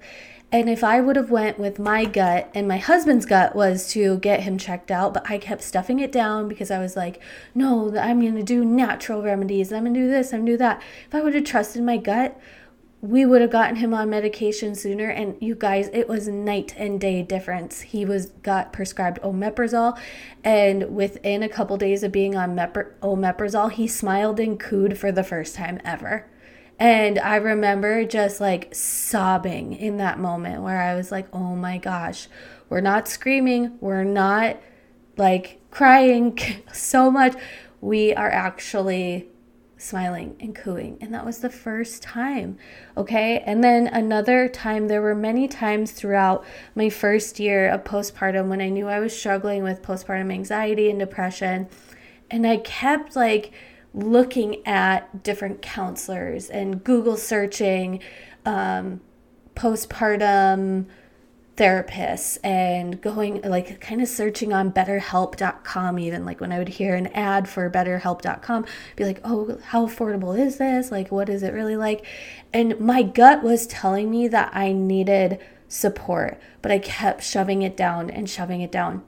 And 0.50 0.68
if 0.68 0.84
I 0.84 1.00
would 1.00 1.16
have 1.16 1.30
went 1.30 1.58
with 1.58 1.78
my 1.78 2.04
gut 2.04 2.50
and 2.54 2.68
my 2.68 2.76
husband's 2.76 3.24
gut 3.24 3.56
was 3.56 3.88
to 3.92 4.18
get 4.18 4.40
him 4.40 4.58
checked 4.58 4.90
out, 4.90 5.14
but 5.14 5.30
I 5.30 5.38
kept 5.38 5.62
stuffing 5.62 5.98
it 5.98 6.12
down 6.12 6.46
because 6.46 6.70
I 6.70 6.78
was 6.78 6.94
like, 6.94 7.22
no, 7.54 7.96
I'm 7.96 8.20
going 8.20 8.34
to 8.34 8.42
do 8.42 8.62
natural 8.62 9.22
remedies. 9.22 9.72
I'm 9.72 9.84
going 9.84 9.94
to 9.94 10.00
do 10.00 10.10
this, 10.10 10.32
I'm 10.32 10.40
going 10.40 10.46
to 10.46 10.52
do 10.52 10.58
that. 10.58 10.82
If 11.06 11.14
I 11.14 11.22
would 11.22 11.34
have 11.34 11.44
trusted 11.44 11.82
my 11.82 11.96
gut, 11.96 12.38
we 13.02 13.26
would 13.26 13.42
have 13.42 13.50
gotten 13.50 13.76
him 13.76 13.92
on 13.92 14.08
medication 14.08 14.74
sooner 14.74 15.08
and 15.08 15.36
you 15.40 15.54
guys 15.54 15.90
it 15.92 16.08
was 16.08 16.28
night 16.28 16.72
and 16.78 16.98
day 17.00 17.22
difference. 17.22 17.82
He 17.82 18.06
was 18.06 18.26
got 18.42 18.72
prescribed 18.72 19.20
omeprazole 19.22 19.98
and 20.42 20.94
within 20.94 21.42
a 21.42 21.48
couple 21.48 21.76
days 21.76 22.02
of 22.02 22.12
being 22.12 22.34
on 22.34 22.56
Mepr- 22.56 22.92
omeprazole 23.02 23.72
he 23.72 23.86
smiled 23.86 24.40
and 24.40 24.58
cooed 24.58 24.96
for 24.96 25.12
the 25.12 25.24
first 25.24 25.54
time 25.56 25.80
ever. 25.84 26.30
And 26.78 27.18
i 27.18 27.36
remember 27.36 28.04
just 28.04 28.40
like 28.40 28.74
sobbing 28.74 29.74
in 29.74 29.98
that 29.98 30.18
moment 30.18 30.62
where 30.62 30.80
i 30.80 30.94
was 30.94 31.12
like 31.12 31.28
oh 31.32 31.54
my 31.54 31.78
gosh 31.78 32.28
we're 32.68 32.80
not 32.80 33.06
screaming 33.06 33.76
we're 33.80 34.04
not 34.04 34.56
like 35.16 35.60
crying 35.70 36.38
so 36.72 37.10
much. 37.10 37.34
We 37.80 38.14
are 38.14 38.30
actually 38.30 39.28
smiling 39.82 40.36
and 40.40 40.54
cooing. 40.54 40.98
And 41.00 41.12
that 41.12 41.24
was 41.24 41.38
the 41.38 41.50
first 41.50 42.02
time. 42.02 42.56
Okay. 42.96 43.40
And 43.40 43.62
then 43.62 43.86
another 43.88 44.48
time, 44.48 44.88
there 44.88 45.02
were 45.02 45.14
many 45.14 45.48
times 45.48 45.92
throughout 45.92 46.44
my 46.74 46.88
first 46.88 47.40
year 47.40 47.68
of 47.68 47.84
postpartum 47.84 48.48
when 48.48 48.60
I 48.60 48.68
knew 48.68 48.88
I 48.88 49.00
was 49.00 49.16
struggling 49.16 49.62
with 49.62 49.82
postpartum 49.82 50.32
anxiety 50.32 50.88
and 50.88 50.98
depression. 50.98 51.68
And 52.30 52.46
I 52.46 52.58
kept 52.58 53.16
like 53.16 53.52
looking 53.94 54.66
at 54.66 55.22
different 55.22 55.60
counselors 55.60 56.48
and 56.48 56.82
Google 56.82 57.16
searching 57.16 58.00
um, 58.46 59.00
postpartum 59.54 60.86
therapists 61.56 62.38
and 62.42 63.00
going 63.02 63.42
like 63.42 63.78
kind 63.80 64.00
of 64.00 64.08
searching 64.08 64.54
on 64.54 64.72
betterhelp.com 64.72 65.98
even 65.98 66.24
like 66.24 66.40
when 66.40 66.50
i 66.50 66.58
would 66.58 66.68
hear 66.68 66.94
an 66.94 67.06
ad 67.08 67.46
for 67.46 67.68
betterhelp.com 67.68 68.64
be 68.96 69.04
like 69.04 69.20
oh 69.24 69.58
how 69.66 69.86
affordable 69.86 70.38
is 70.38 70.56
this? 70.56 70.90
Like 70.90 71.10
what 71.10 71.28
is 71.28 71.42
it 71.42 71.52
really 71.52 71.76
like? 71.76 72.06
And 72.52 72.78
my 72.80 73.02
gut 73.02 73.42
was 73.42 73.66
telling 73.66 74.10
me 74.10 74.28
that 74.28 74.50
i 74.54 74.72
needed 74.72 75.40
support 75.68 76.40
but 76.62 76.72
i 76.72 76.78
kept 76.78 77.22
shoving 77.22 77.62
it 77.62 77.76
down 77.76 78.08
and 78.10 78.28
shoving 78.28 78.62
it 78.62 78.72
down. 78.72 79.02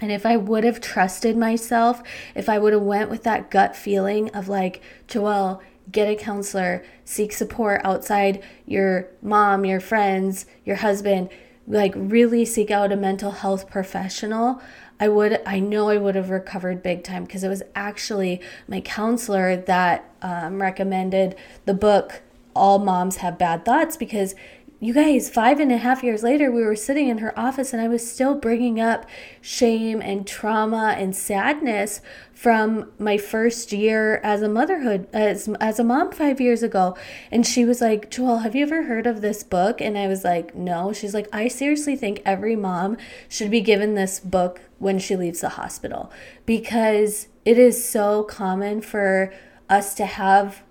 And 0.00 0.10
if 0.10 0.26
i 0.26 0.36
would 0.36 0.64
have 0.64 0.80
trusted 0.80 1.36
myself 1.36 2.02
if 2.34 2.48
i 2.48 2.58
would 2.58 2.72
have 2.72 2.82
went 2.82 3.10
with 3.10 3.22
that 3.22 3.50
gut 3.50 3.76
feeling 3.76 4.28
of 4.30 4.48
like 4.48 4.82
joelle 5.06 5.60
get 5.92 6.08
a 6.08 6.16
counselor 6.16 6.84
seek 7.04 7.32
support 7.32 7.80
outside 7.84 8.42
your 8.66 9.08
mom 9.22 9.64
your 9.64 9.78
friends 9.78 10.46
your 10.64 10.76
husband 10.76 11.30
like 11.66 11.92
really 11.96 12.44
seek 12.44 12.70
out 12.70 12.92
a 12.92 12.96
mental 12.96 13.30
health 13.32 13.68
professional 13.68 14.60
i 15.00 15.08
would 15.08 15.40
i 15.46 15.58
know 15.58 15.88
i 15.88 15.96
would 15.96 16.14
have 16.14 16.30
recovered 16.30 16.82
big 16.82 17.02
time 17.02 17.24
because 17.24 17.42
it 17.42 17.48
was 17.48 17.62
actually 17.74 18.40
my 18.68 18.80
counselor 18.80 19.56
that 19.56 20.08
um, 20.22 20.60
recommended 20.60 21.34
the 21.64 21.74
book 21.74 22.22
all 22.54 22.78
moms 22.78 23.16
have 23.16 23.38
bad 23.38 23.64
thoughts 23.64 23.96
because 23.96 24.34
you 24.78 24.92
guys, 24.92 25.30
five 25.30 25.58
and 25.58 25.72
a 25.72 25.78
half 25.78 26.02
years 26.02 26.22
later, 26.22 26.50
we 26.50 26.62
were 26.62 26.76
sitting 26.76 27.08
in 27.08 27.18
her 27.18 27.38
office 27.38 27.72
and 27.72 27.80
I 27.80 27.88
was 27.88 28.08
still 28.08 28.34
bringing 28.34 28.78
up 28.78 29.06
shame 29.40 30.02
and 30.02 30.26
trauma 30.26 30.94
and 30.98 31.16
sadness 31.16 32.02
from 32.34 32.92
my 32.98 33.16
first 33.16 33.72
year 33.72 34.20
as 34.22 34.42
a 34.42 34.50
motherhood, 34.50 35.08
as, 35.14 35.48
as 35.62 35.78
a 35.78 35.84
mom 35.84 36.12
five 36.12 36.42
years 36.42 36.62
ago. 36.62 36.94
And 37.30 37.46
she 37.46 37.64
was 37.64 37.80
like, 37.80 38.10
Joel, 38.10 38.38
have 38.38 38.54
you 38.54 38.64
ever 38.64 38.82
heard 38.82 39.06
of 39.06 39.22
this 39.22 39.42
book? 39.42 39.80
And 39.80 39.96
I 39.96 40.08
was 40.08 40.24
like, 40.24 40.54
no. 40.54 40.92
She's 40.92 41.14
like, 41.14 41.28
I 41.32 41.48
seriously 41.48 41.96
think 41.96 42.20
every 42.26 42.54
mom 42.54 42.98
should 43.30 43.50
be 43.50 43.62
given 43.62 43.94
this 43.94 44.20
book 44.20 44.60
when 44.78 44.98
she 44.98 45.16
leaves 45.16 45.40
the 45.40 45.50
hospital 45.50 46.12
because 46.44 47.28
it 47.46 47.56
is 47.56 47.82
so 47.82 48.24
common 48.24 48.82
for 48.82 49.32
us 49.70 49.94
to 49.94 50.04
have 50.04 50.62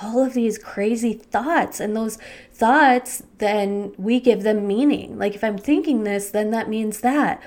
all 0.00 0.24
of 0.24 0.34
these 0.34 0.58
crazy 0.58 1.12
thoughts 1.12 1.80
and 1.80 1.96
those 1.96 2.18
thoughts 2.60 3.22
then 3.38 3.92
we 3.96 4.20
give 4.20 4.42
them 4.42 4.66
meaning. 4.66 5.18
Like 5.18 5.34
if 5.34 5.42
i'm 5.42 5.58
thinking 5.58 6.04
this 6.04 6.30
then 6.30 6.50
that 6.50 6.68
means 6.68 7.00
that. 7.00 7.42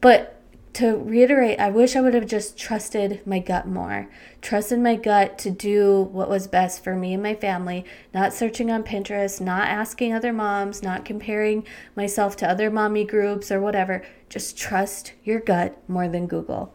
But 0.00 0.40
to 0.74 0.96
reiterate 0.96 1.60
i 1.60 1.68
wish 1.68 1.94
i 1.94 2.00
would 2.00 2.14
have 2.14 2.26
just 2.26 2.58
trusted 2.58 3.24
my 3.24 3.38
gut 3.38 3.68
more. 3.68 4.10
Trusted 4.40 4.80
my 4.80 4.96
gut 4.96 5.38
to 5.38 5.50
do 5.50 6.08
what 6.10 6.28
was 6.28 6.48
best 6.48 6.82
for 6.82 6.96
me 6.96 7.14
and 7.14 7.22
my 7.22 7.36
family. 7.36 7.84
Not 8.12 8.34
searching 8.34 8.70
on 8.70 8.82
pinterest 8.82 9.40
not 9.40 9.68
asking 9.68 10.12
other 10.12 10.32
moms 10.32 10.82
not 10.82 11.04
comparing 11.04 11.64
myself 11.94 12.36
to 12.38 12.50
other 12.50 12.68
mommy 12.68 13.04
groups 13.04 13.52
or 13.52 13.60
whatever. 13.60 14.02
Just 14.28 14.58
trust 14.58 15.12
your 15.22 15.38
gut 15.38 15.78
more 15.88 16.08
than 16.08 16.26
google 16.26 16.74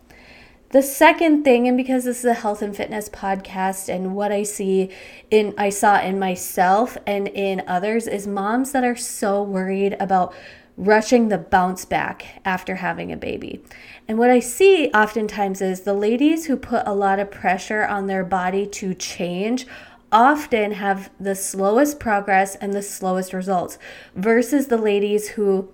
the 0.69 0.81
second 0.81 1.43
thing, 1.43 1.67
and 1.67 1.77
because 1.77 2.03
this 2.03 2.19
is 2.19 2.25
a 2.25 2.33
health 2.33 2.61
and 2.61 2.75
fitness 2.75 3.07
podcast, 3.07 3.87
and 3.87 4.15
what 4.15 4.31
I 4.31 4.43
see 4.43 4.91
in 5.31 5.53
I 5.57 5.69
saw 5.69 5.99
in 6.01 6.19
myself 6.19 6.97
and 7.07 7.27
in 7.29 7.63
others 7.67 8.07
is 8.07 8.27
moms 8.27 8.73
that 8.73 8.83
are 8.83 8.95
so 8.95 9.41
worried 9.41 9.95
about 9.99 10.33
rushing 10.75 11.29
the 11.29 11.37
bounce 11.37 11.85
back 11.85 12.41
after 12.45 12.75
having 12.75 13.11
a 13.11 13.17
baby. 13.17 13.63
And 14.07 14.17
what 14.17 14.29
I 14.29 14.39
see 14.39 14.89
oftentimes 14.91 15.61
is 15.61 15.81
the 15.81 15.93
ladies 15.93 16.45
who 16.45 16.55
put 16.55 16.85
a 16.85 16.93
lot 16.93 17.19
of 17.19 17.31
pressure 17.31 17.85
on 17.85 18.07
their 18.07 18.23
body 18.23 18.67
to 18.67 18.93
change 18.93 19.65
often 20.11 20.73
have 20.73 21.09
the 21.19 21.35
slowest 21.35 21.99
progress 21.99 22.55
and 22.55 22.73
the 22.73 22.81
slowest 22.81 23.33
results 23.33 23.77
versus 24.15 24.67
the 24.67 24.77
ladies 24.77 25.29
who 25.29 25.69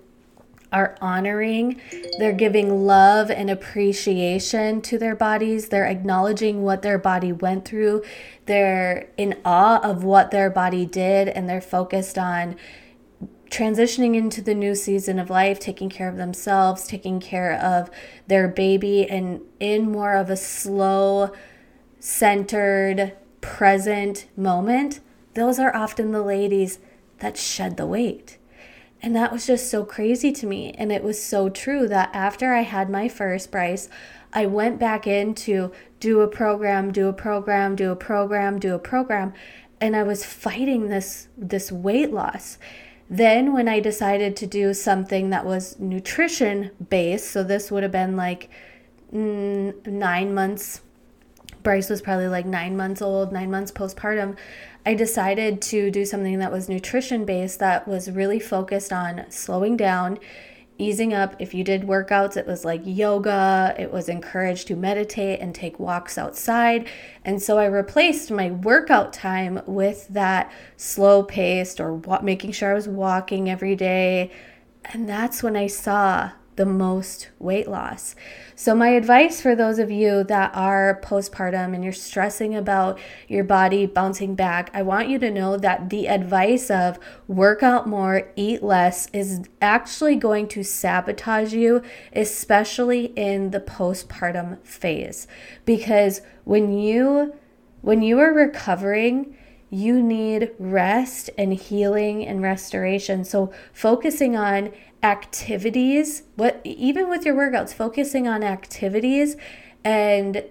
are 0.74 0.98
honoring, 1.00 1.80
they're 2.18 2.34
giving 2.34 2.86
love 2.86 3.30
and 3.30 3.50
appreciation 3.50 4.82
to 4.82 4.98
their 4.98 5.16
bodies, 5.16 5.70
they're 5.70 5.86
acknowledging 5.86 6.64
what 6.64 6.82
their 6.82 6.98
body 6.98 7.32
went 7.32 7.64
through, 7.64 8.04
they're 8.48 9.08
in 9.16 9.40
awe 9.46 9.80
of 9.82 10.04
what 10.04 10.32
their 10.32 10.50
body 10.50 10.86
did, 10.86 11.30
and 11.30 11.48
they're 11.48 11.62
focused 11.62 12.18
on 12.18 12.56
transitioning 13.50 14.16
into 14.16 14.42
the 14.42 14.56
new 14.56 14.74
season 14.74 15.20
of 15.20 15.30
life, 15.30 15.60
taking 15.60 15.88
care 15.88 16.10
of 16.10 16.18
themselves, 16.18 16.88
taking 16.88 17.20
care 17.20 17.54
of 17.54 17.92
their 18.26 18.48
baby, 18.48 19.08
and 19.08 19.42
in 19.60 19.92
more 19.92 20.16
of 20.16 20.32
a 20.32 20.36
slow, 20.36 21.32
centered, 22.00 23.14
present 23.42 24.28
moment. 24.36 25.02
Those 25.36 25.60
are 25.60 25.76
often 25.76 26.12
the 26.12 26.24
ladies 26.24 26.80
that 27.20 27.38
shed 27.38 27.78
the 27.78 27.86
weight 27.86 28.40
and 29.04 29.14
that 29.18 29.34
was 29.34 29.46
just 29.46 29.70
so 29.70 29.84
crazy 29.84 30.32
to 30.32 30.48
me. 30.48 30.74
And 30.78 30.90
it 30.90 31.04
was 31.04 31.22
so 31.22 31.50
true 31.50 31.90
that 31.90 32.10
after 32.14 32.54
I 32.54 32.62
had 32.62 32.90
my 32.90 33.10
first 33.10 33.52
Bryce, 33.52 33.90
I 34.32 34.46
went 34.46 34.80
back 34.80 35.06
in 35.06 35.36
to 35.36 35.74
do 36.00 36.22
a 36.22 36.28
program, 36.28 36.94
do 36.94 37.10
a 37.10 37.14
program, 37.14 37.76
do 37.76 37.92
a 37.92 37.98
program, 37.98 38.60
do 38.60 38.74
a 38.74 38.80
program, 38.80 39.34
and 39.82 39.96
I 39.96 40.04
was 40.04 40.26
fighting 40.26 40.88
this 40.88 41.28
this 41.38 41.70
weight 41.70 42.14
loss. 42.14 42.58
Then 43.10 43.52
when 43.52 43.68
I 43.68 43.82
decided 43.82 44.38
to 44.38 44.48
do 44.48 44.74
something 44.74 45.30
that 45.32 45.46
was 45.46 45.78
nutrition 45.78 46.72
based, 46.90 47.30
so 47.30 47.44
this 47.44 47.70
would 47.70 47.84
have 47.84 47.92
been 47.92 48.16
like 48.16 48.50
mm, 49.14 49.86
9 49.86 50.34
months 50.34 50.82
Bryce 51.64 51.90
was 51.90 52.02
probably 52.02 52.28
like 52.28 52.46
9 52.46 52.76
months 52.78 53.02
old, 53.02 53.32
9 53.32 53.50
months 53.50 53.72
postpartum. 53.72 54.36
I 54.86 54.94
decided 54.94 55.62
to 55.64 55.90
do 55.90 56.06
something 56.06 56.40
that 56.40 56.52
was 56.52 56.68
nutrition 56.68 57.26
based, 57.26 57.60
that 57.60 57.88
was 57.88 58.12
really 58.12 58.40
focused 58.40 58.92
on 58.92 59.26
slowing 59.30 59.78
down, 59.78 60.20
easing 60.78 61.14
up. 61.14 61.36
If 61.40 61.54
you 61.54 61.64
did 61.64 61.84
workouts, 61.84 62.36
it 62.36 62.46
was 62.46 62.66
like 62.66 62.82
yoga, 62.84 63.76
it 63.80 63.92
was 63.92 64.10
encouraged 64.10 64.68
to 64.68 64.76
meditate 64.76 65.40
and 65.40 65.56
take 65.56 65.80
walks 65.80 66.18
outside. 66.18 66.88
And 67.24 67.42
so 67.42 67.58
I 67.58 67.66
replaced 67.66 68.30
my 68.30 68.52
workout 68.52 69.14
time 69.14 69.62
with 69.66 70.08
that 70.10 70.52
slow 70.76 71.24
paced 71.24 71.80
or 71.80 71.94
wa- 71.94 72.22
making 72.22 72.52
sure 72.52 72.72
I 72.72 72.76
was 72.76 72.88
walking 72.88 73.50
every 73.50 73.76
day. 73.76 74.32
And 74.86 75.08
that's 75.08 75.42
when 75.42 75.56
I 75.56 75.68
saw 75.68 76.32
the 76.56 76.66
most 76.66 77.30
weight 77.40 77.68
loss. 77.68 78.16
So, 78.56 78.76
my 78.76 78.90
advice 78.90 79.42
for 79.42 79.56
those 79.56 79.80
of 79.80 79.90
you 79.90 80.24
that 80.26 80.52
are 80.56 81.02
postpartum 81.04 81.74
and 81.74 81.84
you're 81.84 81.94
stressing 81.94 82.56
about 82.56 83.00
your 83.28 83.44
body 83.44 83.86
bouncing 83.86 84.36
back, 84.36 84.70
I 84.74 84.82
want 84.84 85.10
you 85.10 85.20
to 85.20 85.32
know 85.32 85.58
that 85.58 85.90
the 85.90 86.08
advice 86.08 86.70
of 86.70 87.00
work 87.28 87.64
out 87.64 87.88
more, 87.88 88.32
eat 88.36 88.62
less 88.62 89.08
is 89.14 89.42
actually 89.62 90.16
going 90.16 90.48
to 90.50 90.64
sabotage 90.64 91.54
you, 91.54 91.82
especially 92.14 93.06
in 93.16 93.52
the 93.52 93.60
postpartum 93.60 94.66
phase. 94.66 95.28
Because 95.66 96.22
when 96.44 96.78
you 96.78 97.34
when 97.82 98.02
you 98.02 98.18
are 98.20 98.32
recovering, 98.32 99.36
you 99.70 100.02
need 100.02 100.52
rest 100.60 101.32
and 101.38 101.54
healing 101.54 102.26
and 102.26 102.44
restoration. 102.44 103.26
So 103.26 103.52
focusing 103.74 104.38
on 104.38 104.72
activities, 105.04 106.24
what 106.36 106.62
even 106.64 107.10
with 107.10 107.26
your 107.26 107.36
workouts, 107.36 107.74
focusing 107.74 108.28
on 108.28 108.44
activities 108.44 109.36
and 109.84 110.44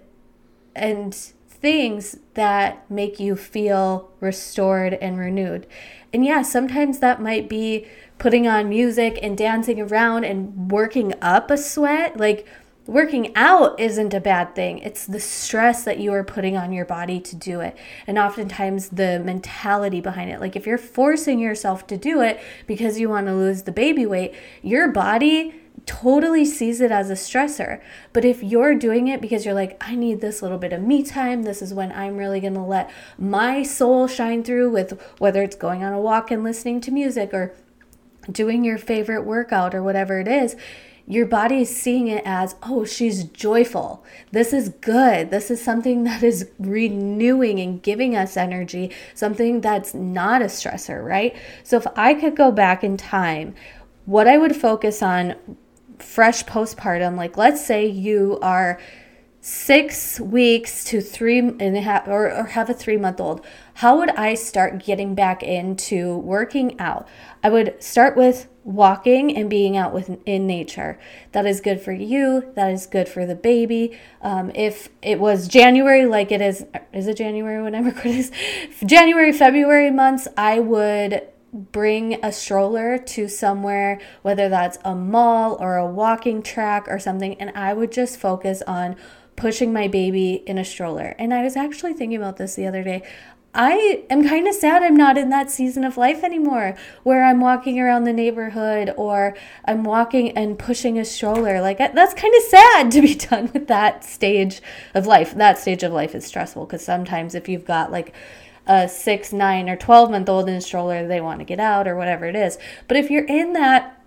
and 0.75 1.13
things 1.47 2.17
that 2.33 2.89
make 2.91 3.19
you 3.19 3.35
feel 3.35 4.11
restored 4.19 4.93
and 4.95 5.17
renewed. 5.17 5.65
And 6.13 6.23
yeah, 6.23 6.41
sometimes 6.41 6.99
that 6.99 7.21
might 7.21 7.49
be 7.49 7.87
putting 8.19 8.47
on 8.47 8.69
music 8.69 9.17
and 9.21 9.37
dancing 9.37 9.81
around 9.81 10.23
and 10.25 10.71
working 10.71 11.13
up 11.21 11.49
a 11.49 11.57
sweat. 11.57 12.17
Like 12.17 12.47
working 12.85 13.33
out 13.35 13.79
isn't 13.79 14.13
a 14.13 14.19
bad 14.19 14.55
thing. 14.55 14.79
It's 14.79 15.05
the 15.05 15.19
stress 15.19 15.83
that 15.83 15.99
you 15.99 16.13
are 16.13 16.23
putting 16.23 16.57
on 16.57 16.73
your 16.73 16.85
body 16.85 17.19
to 17.21 17.35
do 17.35 17.61
it. 17.61 17.77
And 18.05 18.17
oftentimes 18.17 18.89
the 18.89 19.19
mentality 19.19 20.01
behind 20.01 20.31
it. 20.31 20.39
Like 20.39 20.55
if 20.55 20.67
you're 20.67 20.77
forcing 20.77 21.39
yourself 21.39 21.87
to 21.87 21.97
do 21.97 22.21
it 22.21 22.41
because 22.67 22.99
you 22.99 23.09
want 23.09 23.27
to 23.27 23.33
lose 23.33 23.63
the 23.63 23.71
baby 23.71 24.05
weight, 24.05 24.35
your 24.61 24.89
body 24.89 25.55
totally 25.85 26.45
sees 26.45 26.81
it 26.81 26.91
as 26.91 27.09
a 27.09 27.13
stressor. 27.13 27.81
But 28.11 28.25
if 28.25 28.43
you're 28.43 28.75
doing 28.75 29.07
it 29.07 29.21
because 29.21 29.45
you're 29.45 29.53
like, 29.53 29.81
I 29.81 29.95
need 29.95 30.21
this 30.21 30.41
little 30.41 30.57
bit 30.57 30.73
of 30.73 30.81
me 30.81 31.03
time, 31.03 31.43
this 31.43 31.61
is 31.61 31.73
when 31.73 31.91
I'm 31.91 32.17
really 32.17 32.39
going 32.39 32.53
to 32.53 32.61
let 32.61 32.91
my 33.17 33.63
soul 33.63 34.07
shine 34.07 34.43
through 34.43 34.69
with 34.71 35.01
whether 35.19 35.41
it's 35.41 35.55
going 35.55 35.83
on 35.83 35.93
a 35.93 35.99
walk 35.99 36.31
and 36.31 36.43
listening 36.43 36.81
to 36.81 36.91
music 36.91 37.33
or 37.33 37.53
doing 38.31 38.63
your 38.63 38.77
favorite 38.77 39.23
workout 39.23 39.75
or 39.75 39.83
whatever 39.83 40.19
it 40.19 40.27
is, 40.27 40.55
your 41.05 41.25
body 41.25 41.61
is 41.61 41.75
seeing 41.75 42.07
it 42.07 42.23
as, 42.25 42.55
oh, 42.63 42.85
she's 42.85 43.25
joyful. 43.25 44.03
This 44.31 44.53
is 44.53 44.69
good. 44.69 45.31
This 45.31 45.51
is 45.51 45.61
something 45.61 46.03
that 46.05 46.23
is 46.23 46.49
renewing 46.59 47.59
and 47.59 47.81
giving 47.81 48.15
us 48.15 48.37
energy, 48.37 48.91
something 49.13 49.61
that's 49.61 49.93
not 49.93 50.41
a 50.41 50.45
stressor, 50.45 51.03
right? 51.03 51.35
So 51.63 51.77
if 51.77 51.87
I 51.95 52.13
could 52.13 52.35
go 52.35 52.51
back 52.51 52.83
in 52.83 52.97
time, 52.97 53.55
what 54.05 54.27
I 54.27 54.37
would 54.37 54.55
focus 54.55 55.01
on 55.01 55.35
fresh 55.99 56.43
postpartum, 56.43 57.15
like 57.15 57.37
let's 57.37 57.65
say 57.65 57.85
you 57.85 58.39
are 58.41 58.79
six 59.45 60.21
weeks 60.21 60.85
to 60.85 61.01
three 61.01 61.39
and 61.39 61.75
a 61.75 61.81
half 61.81 62.07
or, 62.07 62.31
or 62.31 62.45
have 62.45 62.69
a 62.69 62.73
three 62.73 62.95
month 62.95 63.19
old 63.19 63.45
how 63.73 63.97
would 63.97 64.09
i 64.11 64.33
start 64.33 64.81
getting 64.81 65.13
back 65.13 65.43
into 65.43 66.17
working 66.19 66.79
out 66.79 67.05
i 67.43 67.49
would 67.49 67.75
start 67.83 68.15
with 68.15 68.47
walking 68.63 69.35
and 69.35 69.49
being 69.49 69.75
out 69.75 69.93
with 69.93 70.17
in 70.25 70.47
nature. 70.47 70.99
That 71.33 71.45
is 71.45 71.59
good 71.59 71.81
for 71.81 71.91
you. 71.91 72.51
That 72.55 72.71
is 72.71 72.85
good 72.85 73.09
for 73.09 73.25
the 73.25 73.35
baby. 73.35 73.97
Um, 74.21 74.51
if 74.55 74.89
it 75.01 75.19
was 75.19 75.47
january 75.47 76.05
like 76.05 76.31
it 76.31 76.41
is 76.41 76.65
is 76.93 77.07
it 77.07 77.17
january? 77.17 77.61
When 77.61 77.75
i 77.75 77.79
record 77.79 78.11
this 78.11 78.31
january 78.85 79.31
february 79.31 79.91
months 79.91 80.27
i 80.37 80.59
would 80.59 81.21
bring 81.53 82.23
a 82.25 82.31
stroller 82.31 82.97
to 82.97 83.27
somewhere, 83.27 83.99
whether 84.23 84.49
that's 84.49 84.79
a 84.83 84.95
mall 84.95 85.55
or 85.59 85.77
a 85.77 85.85
walking 85.85 86.41
track 86.41 86.87
or 86.87 86.97
something, 86.97 87.35
and 87.35 87.51
I 87.55 87.73
would 87.73 87.91
just 87.91 88.19
focus 88.19 88.63
on 88.65 88.95
pushing 89.35 89.71
my 89.71 89.87
baby 89.87 90.43
in 90.45 90.57
a 90.57 90.65
stroller. 90.65 91.15
And 91.17 91.33
I 91.33 91.43
was 91.43 91.55
actually 91.55 91.93
thinking 91.93 92.17
about 92.17 92.37
this 92.37 92.55
the 92.55 92.67
other 92.67 92.83
day. 92.83 93.03
I 93.55 94.03
am 94.09 94.27
kind 94.27 94.47
of 94.47 94.55
sad 94.55 94.81
I'm 94.81 94.95
not 94.95 95.15
in 95.17 95.29
that 95.29 95.51
season 95.51 95.83
of 95.83 95.95
life 95.95 96.23
anymore 96.23 96.75
where 97.03 97.23
I'm 97.23 97.39
walking 97.39 97.79
around 97.79 98.05
the 98.05 98.13
neighborhood 98.13 98.91
or 98.97 99.35
I'm 99.65 99.83
walking 99.83 100.35
and 100.35 100.57
pushing 100.57 100.97
a 100.97 101.05
stroller. 101.05 101.61
Like, 101.61 101.77
that's 101.77 102.15
kind 102.15 102.33
of 102.35 102.43
sad 102.43 102.91
to 102.93 103.01
be 103.01 103.13
done 103.13 103.51
with 103.53 103.67
that 103.67 104.03
stage 104.03 104.61
of 104.95 105.05
life. 105.05 105.35
That 105.35 105.59
stage 105.59 105.83
of 105.83 105.91
life 105.93 106.15
is 106.15 106.25
stressful 106.25 106.65
because 106.65 106.83
sometimes 106.83 107.35
if 107.35 107.47
you've 107.47 107.65
got 107.65 107.91
like 107.91 108.15
a 108.65 108.87
six, 108.87 109.31
nine, 109.31 109.69
or 109.69 109.75
12 109.75 110.09
month 110.09 110.29
old 110.29 110.49
in 110.49 110.55
a 110.55 110.61
stroller, 110.61 111.07
they 111.07 111.21
want 111.21 111.39
to 111.39 111.45
get 111.45 111.59
out 111.59 111.87
or 111.87 111.95
whatever 111.95 112.25
it 112.25 112.35
is. 112.35 112.57
But 112.87 112.97
if 112.97 113.11
you're 113.11 113.25
in 113.25 113.53
that 113.53 113.99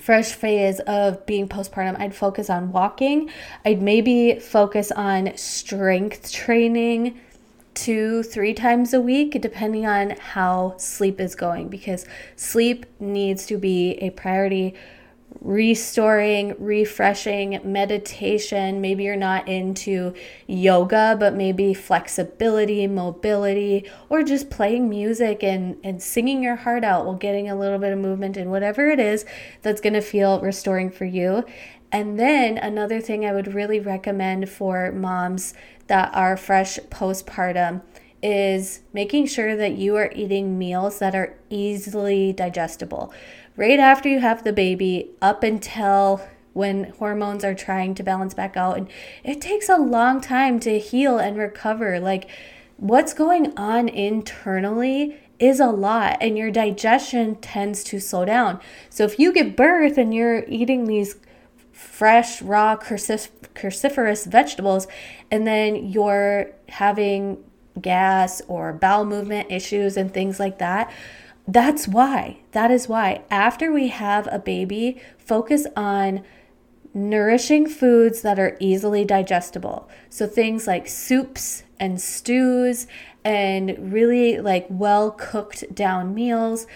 fresh 0.00 0.32
phase 0.32 0.80
of 0.80 1.24
being 1.26 1.48
postpartum, 1.48 2.00
I'd 2.00 2.14
focus 2.14 2.50
on 2.50 2.72
walking. 2.72 3.30
I'd 3.64 3.82
maybe 3.82 4.40
focus 4.40 4.90
on 4.90 5.36
strength 5.36 6.32
training 6.32 7.20
two, 7.74 8.22
three 8.22 8.54
times 8.54 8.92
a 8.92 9.00
week, 9.00 9.40
depending 9.40 9.86
on 9.86 10.10
how 10.10 10.74
sleep 10.76 11.20
is 11.20 11.34
going, 11.34 11.68
because 11.68 12.06
sleep 12.36 12.86
needs 12.98 13.46
to 13.46 13.58
be 13.58 13.92
a 13.94 14.10
priority 14.10 14.74
restoring, 15.40 16.54
refreshing, 16.58 17.60
meditation. 17.64 18.80
Maybe 18.80 19.04
you're 19.04 19.16
not 19.16 19.48
into 19.48 20.14
yoga, 20.46 21.16
but 21.18 21.34
maybe 21.34 21.72
flexibility, 21.72 22.86
mobility, 22.86 23.88
or 24.08 24.22
just 24.22 24.50
playing 24.50 24.88
music 24.88 25.42
and, 25.42 25.76
and 25.82 26.02
singing 26.02 26.42
your 26.42 26.56
heart 26.56 26.84
out 26.84 27.06
while 27.06 27.14
getting 27.14 27.48
a 27.48 27.56
little 27.56 27.78
bit 27.78 27.92
of 27.92 27.98
movement 27.98 28.36
in 28.36 28.50
whatever 28.50 28.90
it 28.90 29.00
is 29.00 29.24
that's 29.62 29.80
going 29.80 29.94
to 29.94 30.00
feel 30.00 30.40
restoring 30.40 30.90
for 30.90 31.04
you. 31.04 31.44
And 31.92 32.18
then 32.18 32.56
another 32.58 33.00
thing 33.00 33.24
I 33.24 33.32
would 33.32 33.54
really 33.54 33.80
recommend 33.80 34.48
for 34.48 34.92
moms 34.92 35.54
that 35.88 36.14
are 36.14 36.36
fresh 36.36 36.78
postpartum 36.90 37.82
is 38.22 38.80
making 38.92 39.26
sure 39.26 39.56
that 39.56 39.72
you 39.72 39.96
are 39.96 40.12
eating 40.14 40.58
meals 40.58 40.98
that 40.98 41.14
are 41.14 41.36
easily 41.48 42.32
digestible 42.32 43.12
right 43.56 43.78
after 43.78 44.08
you 44.08 44.20
have 44.20 44.44
the 44.44 44.52
baby 44.52 45.10
up 45.20 45.42
until 45.42 46.20
when 46.52 46.84
hormones 46.98 47.44
are 47.44 47.54
trying 47.54 47.94
to 47.94 48.02
balance 48.02 48.34
back 48.34 48.56
out. 48.56 48.76
And 48.76 48.88
it 49.22 49.40
takes 49.40 49.68
a 49.68 49.76
long 49.76 50.20
time 50.20 50.58
to 50.60 50.78
heal 50.78 51.18
and 51.18 51.36
recover. 51.36 52.00
Like, 52.00 52.28
what's 52.76 53.14
going 53.14 53.56
on 53.56 53.88
internally 53.88 55.18
is 55.38 55.58
a 55.58 55.68
lot, 55.68 56.18
and 56.20 56.36
your 56.36 56.50
digestion 56.50 57.34
tends 57.36 57.82
to 57.84 57.98
slow 57.98 58.24
down. 58.24 58.60
So, 58.90 59.04
if 59.04 59.18
you 59.18 59.32
give 59.32 59.56
birth 59.56 59.96
and 59.96 60.12
you're 60.12 60.44
eating 60.46 60.84
these 60.84 61.16
fresh, 61.72 62.42
raw, 62.42 62.76
cruciferous 62.76 64.26
vegetables, 64.26 64.86
and 65.30 65.46
then 65.46 65.76
you're 65.86 66.50
having 66.68 67.42
gas 67.80 68.42
or 68.48 68.74
bowel 68.74 69.06
movement 69.06 69.50
issues 69.50 69.96
and 69.96 70.12
things 70.12 70.38
like 70.38 70.58
that, 70.58 70.92
that's 71.46 71.88
why. 71.88 72.38
That 72.52 72.70
is 72.70 72.88
why. 72.88 73.22
After 73.30 73.72
we 73.72 73.88
have 73.88 74.28
a 74.30 74.38
baby, 74.38 75.00
focus 75.18 75.66
on 75.76 76.22
nourishing 76.92 77.68
foods 77.68 78.22
that 78.22 78.38
are 78.38 78.56
easily 78.60 79.04
digestible. 79.04 79.88
So 80.08 80.26
things 80.26 80.66
like 80.66 80.88
soups 80.88 81.62
and 81.78 82.00
stews 82.00 82.86
and 83.24 83.92
really 83.92 84.40
like 84.40 84.66
well 84.68 85.10
cooked 85.10 85.74
down 85.74 86.14
meals 86.14 86.66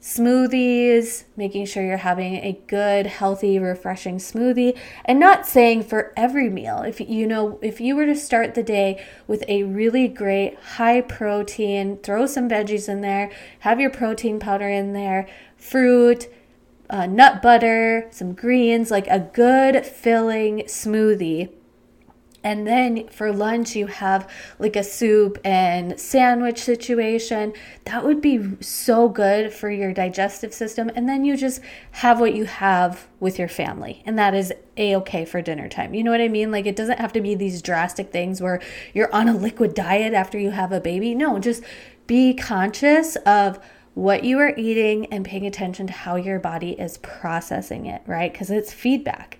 smoothies, 0.00 1.24
making 1.36 1.66
sure 1.66 1.84
you're 1.84 1.98
having 1.98 2.36
a 2.36 2.58
good, 2.66 3.06
healthy, 3.06 3.58
refreshing 3.58 4.16
smoothie, 4.16 4.76
and 5.04 5.20
not 5.20 5.46
saying 5.46 5.82
for 5.82 6.12
every 6.16 6.48
meal. 6.48 6.82
If 6.82 7.00
you 7.00 7.26
know, 7.26 7.58
if 7.60 7.80
you 7.80 7.94
were 7.94 8.06
to 8.06 8.16
start 8.16 8.54
the 8.54 8.62
day 8.62 9.04
with 9.26 9.44
a 9.46 9.64
really 9.64 10.08
great 10.08 10.58
high 10.58 11.02
protein, 11.02 11.98
throw 11.98 12.24
some 12.26 12.48
veggies 12.48 12.88
in 12.88 13.02
there, 13.02 13.30
have 13.60 13.78
your 13.78 13.90
protein 13.90 14.40
powder 14.40 14.68
in 14.68 14.94
there, 14.94 15.28
fruit, 15.56 16.28
uh, 16.88 17.06
nut 17.06 17.42
butter, 17.42 18.08
some 18.10 18.32
greens, 18.32 18.90
like 18.90 19.06
a 19.06 19.18
good 19.20 19.84
filling 19.84 20.60
smoothie 20.60 21.50
and 22.42 22.66
then 22.66 23.08
for 23.08 23.32
lunch, 23.32 23.76
you 23.76 23.86
have 23.86 24.30
like 24.58 24.74
a 24.74 24.82
soup 24.82 25.38
and 25.44 26.00
sandwich 26.00 26.58
situation. 26.58 27.52
That 27.84 28.04
would 28.04 28.20
be 28.20 28.56
so 28.60 29.08
good 29.08 29.52
for 29.52 29.70
your 29.70 29.92
digestive 29.92 30.54
system. 30.54 30.90
And 30.94 31.08
then 31.08 31.24
you 31.24 31.36
just 31.36 31.60
have 31.92 32.18
what 32.18 32.34
you 32.34 32.46
have 32.46 33.06
with 33.20 33.38
your 33.38 33.48
family. 33.48 34.02
And 34.06 34.18
that 34.18 34.34
is 34.34 34.52
a 34.78 34.96
okay 34.96 35.26
for 35.26 35.42
dinner 35.42 35.68
time. 35.68 35.92
You 35.92 36.02
know 36.02 36.10
what 36.10 36.22
I 36.22 36.28
mean? 36.28 36.50
Like 36.50 36.64
it 36.64 36.76
doesn't 36.76 36.98
have 36.98 37.12
to 37.12 37.20
be 37.20 37.34
these 37.34 37.60
drastic 37.60 38.10
things 38.10 38.40
where 38.40 38.60
you're 38.94 39.14
on 39.14 39.28
a 39.28 39.36
liquid 39.36 39.74
diet 39.74 40.14
after 40.14 40.38
you 40.38 40.50
have 40.50 40.72
a 40.72 40.80
baby. 40.80 41.14
No, 41.14 41.38
just 41.38 41.62
be 42.06 42.32
conscious 42.32 43.16
of 43.26 43.60
what 43.94 44.24
you 44.24 44.38
are 44.38 44.54
eating 44.56 45.06
and 45.06 45.24
paying 45.24 45.46
attention 45.46 45.86
to 45.86 45.92
how 45.92 46.16
your 46.16 46.38
body 46.38 46.70
is 46.70 46.96
processing 46.98 47.86
it, 47.86 48.00
right? 48.06 48.32
Because 48.32 48.50
it's 48.50 48.72
feedback. 48.72 49.38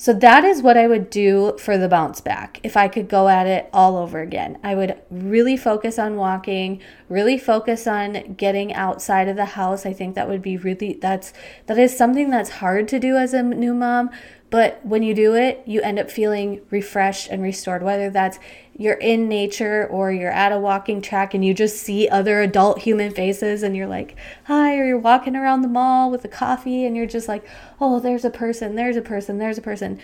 So 0.00 0.12
that 0.12 0.44
is 0.44 0.62
what 0.62 0.76
I 0.76 0.86
would 0.86 1.10
do 1.10 1.58
for 1.58 1.76
the 1.76 1.88
bounce 1.88 2.20
back 2.20 2.60
if 2.62 2.76
I 2.76 2.86
could 2.86 3.08
go 3.08 3.26
at 3.28 3.48
it 3.48 3.68
all 3.72 3.96
over 3.96 4.20
again. 4.20 4.56
I 4.62 4.76
would 4.76 4.96
really 5.10 5.56
focus 5.56 5.98
on 5.98 6.14
walking, 6.14 6.80
really 7.08 7.36
focus 7.36 7.84
on 7.88 8.34
getting 8.34 8.72
outside 8.72 9.26
of 9.26 9.34
the 9.34 9.44
house. 9.44 9.84
I 9.84 9.92
think 9.92 10.14
that 10.14 10.28
would 10.28 10.40
be 10.40 10.56
really 10.56 10.92
that's 10.92 11.32
that 11.66 11.78
is 11.78 11.98
something 11.98 12.30
that's 12.30 12.50
hard 12.50 12.86
to 12.88 13.00
do 13.00 13.16
as 13.16 13.34
a 13.34 13.42
new 13.42 13.74
mom, 13.74 14.10
but 14.50 14.84
when 14.84 15.02
you 15.02 15.14
do 15.14 15.34
it, 15.34 15.62
you 15.66 15.82
end 15.82 15.98
up 15.98 16.10
feeling 16.10 16.62
refreshed 16.70 17.28
and 17.28 17.42
restored, 17.42 17.82
whether 17.82 18.08
that's 18.08 18.38
you're 18.74 18.94
in 18.94 19.28
nature 19.28 19.86
or 19.86 20.10
you're 20.10 20.30
at 20.30 20.52
a 20.52 20.58
walking 20.58 21.02
track 21.02 21.34
and 21.34 21.44
you 21.44 21.52
just 21.52 21.76
see 21.76 22.08
other 22.08 22.40
adult 22.40 22.80
human 22.80 23.12
faces 23.12 23.62
and 23.62 23.76
you're 23.76 23.88
like, 23.88 24.16
hi, 24.44 24.78
or 24.78 24.86
you're 24.86 24.98
walking 24.98 25.36
around 25.36 25.62
the 25.62 25.68
mall 25.68 26.10
with 26.10 26.24
a 26.24 26.28
coffee 26.28 26.86
and 26.86 26.96
you're 26.96 27.06
just 27.06 27.28
like, 27.28 27.46
oh, 27.80 28.00
there's 28.00 28.24
a 28.24 28.30
person, 28.30 28.76
there's 28.76 28.96
a 28.96 29.02
person, 29.02 29.38
there's 29.38 29.58
a 29.58 29.62
person. 29.62 30.00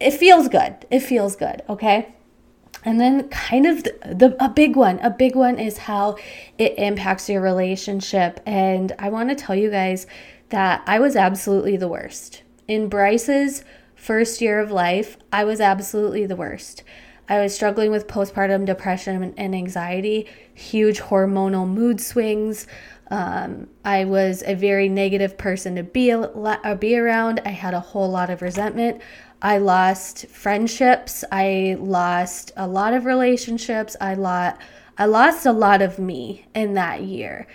It 0.00 0.12
feels 0.12 0.48
good. 0.48 0.86
It 0.90 1.00
feels 1.00 1.36
good, 1.36 1.62
okay? 1.68 2.14
And 2.82 3.00
then, 3.00 3.28
kind 3.28 3.66
of 3.66 3.84
the, 3.84 3.96
the, 4.04 4.44
a 4.44 4.48
big 4.48 4.76
one, 4.76 4.98
a 5.00 5.10
big 5.10 5.34
one 5.34 5.58
is 5.58 5.76
how 5.78 6.16
it 6.56 6.74
impacts 6.78 7.28
your 7.28 7.42
relationship. 7.42 8.40
And 8.46 8.92
I 8.98 9.08
want 9.08 9.28
to 9.28 9.34
tell 9.34 9.56
you 9.56 9.70
guys 9.70 10.06
that 10.50 10.82
I 10.86 11.00
was 11.00 11.16
absolutely 11.16 11.76
the 11.76 11.88
worst. 11.88 12.42
In 12.68 12.88
Bryce's 12.88 13.64
first 13.94 14.40
year 14.40 14.60
of 14.60 14.70
life, 14.70 15.16
I 15.32 15.44
was 15.44 15.60
absolutely 15.60 16.26
the 16.26 16.36
worst. 16.36 16.82
I 17.28 17.40
was 17.40 17.54
struggling 17.54 17.90
with 17.90 18.06
postpartum 18.06 18.66
depression 18.66 19.34
and 19.36 19.54
anxiety, 19.54 20.26
huge 20.54 21.00
hormonal 21.00 21.68
mood 21.68 22.00
swings. 22.00 22.66
Um, 23.10 23.68
I 23.84 24.04
was 24.04 24.42
a 24.46 24.54
very 24.54 24.88
negative 24.88 25.36
person 25.36 25.76
to 25.76 25.82
be, 25.82 26.10
a, 26.10 26.76
be 26.78 26.96
around. 26.96 27.40
I 27.44 27.50
had 27.50 27.74
a 27.74 27.80
whole 27.80 28.08
lot 28.08 28.30
of 28.30 28.42
resentment. 28.42 29.00
I 29.42 29.58
lost 29.58 30.26
friendships. 30.28 31.24
I 31.30 31.76
lost 31.78 32.52
a 32.56 32.66
lot 32.66 32.94
of 32.94 33.04
relationships. 33.04 33.96
I 34.00 34.14
lost 34.14 34.60
I 34.98 35.04
lost 35.04 35.44
a 35.44 35.52
lot 35.52 35.82
of 35.82 35.98
me 35.98 36.46
in 36.54 36.72
that 36.74 37.02
year. 37.02 37.46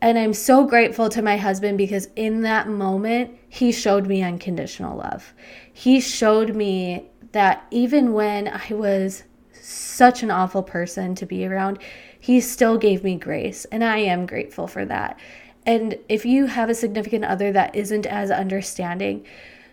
And 0.00 0.18
I'm 0.18 0.32
so 0.32 0.64
grateful 0.64 1.10
to 1.10 1.20
my 1.20 1.36
husband 1.36 1.76
because 1.76 2.08
in 2.16 2.40
that 2.42 2.68
moment, 2.68 3.36
he 3.52 3.72
showed 3.72 4.06
me 4.06 4.22
unconditional 4.22 4.96
love. 4.96 5.34
He 5.72 6.00
showed 6.00 6.54
me 6.54 7.10
that 7.32 7.66
even 7.72 8.12
when 8.12 8.46
I 8.46 8.72
was 8.72 9.24
such 9.52 10.22
an 10.22 10.30
awful 10.30 10.62
person 10.62 11.16
to 11.16 11.26
be 11.26 11.44
around, 11.44 11.80
he 12.18 12.40
still 12.40 12.78
gave 12.78 13.02
me 13.02 13.16
grace. 13.16 13.64
And 13.66 13.82
I 13.82 13.98
am 13.98 14.24
grateful 14.24 14.68
for 14.68 14.84
that. 14.84 15.18
And 15.66 15.98
if 16.08 16.24
you 16.24 16.46
have 16.46 16.70
a 16.70 16.74
significant 16.74 17.24
other 17.24 17.50
that 17.50 17.74
isn't 17.74 18.06
as 18.06 18.30
understanding, 18.30 19.26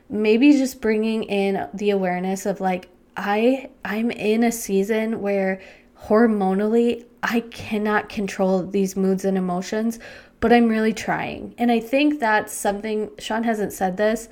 maybe 0.10 0.54
just 0.54 0.82
bringing 0.82 1.24
in 1.24 1.70
the 1.72 1.92
awareness 1.92 2.48
of 2.48 2.60
like, 2.60 2.90
I 3.16 3.70
I'm 3.86 4.10
in 4.10 4.44
a 4.44 4.52
season 4.52 5.22
where 5.22 5.62
hormonally 6.02 7.06
I 7.22 7.42
cannot 7.42 8.10
control 8.10 8.64
these 8.64 8.96
moods 8.96 9.24
and 9.24 9.38
emotions, 9.38 10.00
but 10.40 10.54
I'm 10.54 10.70
really 10.70 10.94
trying. 10.94 11.56
And 11.58 11.72
I 11.72 11.80
think 11.80 12.20
that's 12.20 12.54
something 12.54 13.12
Sean 13.20 13.44
hasn't 13.44 13.74
said 13.74 13.98
this. 13.98 14.30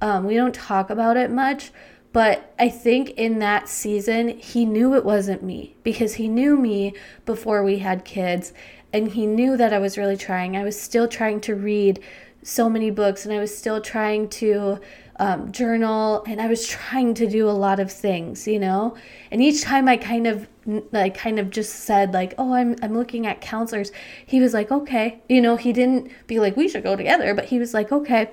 Um, 0.00 0.24
we 0.24 0.34
don't 0.34 0.54
talk 0.54 0.90
about 0.90 1.16
it 1.16 1.30
much, 1.30 1.72
but 2.12 2.54
I 2.58 2.68
think 2.68 3.10
in 3.10 3.38
that 3.40 3.68
season, 3.68 4.38
he 4.38 4.64
knew 4.64 4.94
it 4.94 5.04
wasn't 5.04 5.42
me 5.42 5.76
because 5.82 6.14
he 6.14 6.28
knew 6.28 6.56
me 6.56 6.94
before 7.26 7.62
we 7.62 7.78
had 7.78 8.04
kids 8.04 8.52
and 8.92 9.12
he 9.12 9.26
knew 9.26 9.56
that 9.56 9.72
I 9.72 9.78
was 9.78 9.98
really 9.98 10.16
trying. 10.16 10.56
I 10.56 10.64
was 10.64 10.80
still 10.80 11.06
trying 11.06 11.40
to 11.42 11.54
read 11.54 12.00
so 12.42 12.68
many 12.68 12.90
books 12.90 13.24
and 13.24 13.34
I 13.34 13.38
was 13.38 13.56
still 13.56 13.80
trying 13.80 14.28
to 14.30 14.80
um, 15.16 15.52
journal 15.52 16.24
and 16.26 16.40
I 16.40 16.48
was 16.48 16.66
trying 16.66 17.14
to 17.14 17.26
do 17.26 17.48
a 17.48 17.52
lot 17.52 17.78
of 17.78 17.92
things, 17.92 18.48
you 18.48 18.58
know? 18.58 18.96
And 19.30 19.42
each 19.42 19.62
time 19.62 19.86
I 19.86 19.96
kind 19.96 20.26
of 20.26 20.48
like 20.92 21.16
kind 21.16 21.38
of 21.38 21.50
just 21.50 21.74
said 21.74 22.12
like, 22.12 22.34
"Oh, 22.38 22.54
I'm 22.54 22.76
I'm 22.82 22.94
looking 22.94 23.26
at 23.26 23.40
counselors." 23.40 23.92
He 24.24 24.40
was 24.40 24.54
like, 24.54 24.70
"Okay." 24.70 25.20
You 25.28 25.40
know, 25.40 25.56
he 25.56 25.72
didn't 25.72 26.10
be 26.26 26.40
like, 26.40 26.56
"We 26.56 26.68
should 26.68 26.82
go 26.82 26.96
together," 26.96 27.34
but 27.34 27.46
he 27.46 27.58
was 27.58 27.74
like, 27.74 27.92
"Okay." 27.92 28.30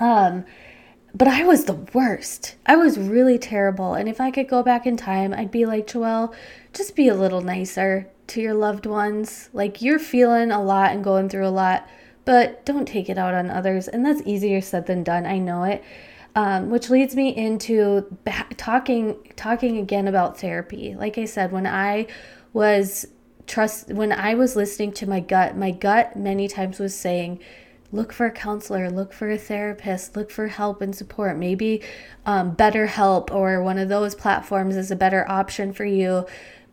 Um 0.00 0.44
but 1.14 1.28
I 1.28 1.44
was 1.44 1.64
the 1.64 1.86
worst. 1.94 2.56
I 2.66 2.76
was 2.76 2.98
really 2.98 3.38
terrible. 3.38 3.94
And 3.94 4.08
if 4.08 4.20
I 4.20 4.30
could 4.30 4.48
go 4.48 4.62
back 4.62 4.86
in 4.86 4.96
time, 4.96 5.32
I'd 5.32 5.50
be 5.50 5.66
like, 5.66 5.86
Joelle, 5.86 6.34
just 6.72 6.94
be 6.94 7.08
a 7.08 7.14
little 7.14 7.40
nicer 7.40 8.08
to 8.28 8.40
your 8.40 8.54
loved 8.54 8.86
ones. 8.86 9.48
Like, 9.52 9.80
you're 9.80 9.98
feeling 9.98 10.50
a 10.50 10.62
lot 10.62 10.92
and 10.92 11.02
going 11.02 11.28
through 11.28 11.46
a 11.46 11.50
lot, 11.50 11.88
but 12.24 12.64
don't 12.66 12.86
take 12.86 13.08
it 13.08 13.18
out 13.18 13.34
on 13.34 13.50
others. 13.50 13.88
And 13.88 14.04
that's 14.04 14.22
easier 14.26 14.60
said 14.60 14.86
than 14.86 15.02
done. 15.02 15.24
I 15.24 15.38
know 15.38 15.64
it. 15.64 15.82
Um, 16.38 16.70
which 16.70 16.88
leads 16.88 17.16
me 17.16 17.34
into 17.34 18.02
back, 18.22 18.54
talking 18.56 19.16
talking 19.34 19.76
again 19.78 20.06
about 20.06 20.38
therapy. 20.38 20.94
Like 20.94 21.18
I 21.18 21.24
said, 21.24 21.50
when 21.50 21.66
I 21.66 22.06
was 22.52 23.08
trust 23.48 23.88
when 23.88 24.12
I 24.12 24.34
was 24.34 24.54
listening 24.54 24.92
to 24.92 25.08
my 25.08 25.18
gut, 25.18 25.56
my 25.56 25.72
gut 25.72 26.14
many 26.14 26.46
times 26.46 26.78
was 26.78 26.94
saying, 26.94 27.40
look 27.90 28.12
for 28.12 28.26
a 28.26 28.30
counselor, 28.30 28.88
look 28.88 29.12
for 29.12 29.28
a 29.28 29.36
therapist, 29.36 30.14
look 30.14 30.30
for 30.30 30.46
help 30.46 30.80
and 30.80 30.94
support. 30.94 31.36
Maybe 31.36 31.82
um, 32.24 32.54
BetterHelp 32.54 33.32
or 33.32 33.60
one 33.60 33.78
of 33.78 33.88
those 33.88 34.14
platforms 34.14 34.76
is 34.76 34.92
a 34.92 34.96
better 34.96 35.28
option 35.28 35.72
for 35.72 35.86
you 35.86 36.24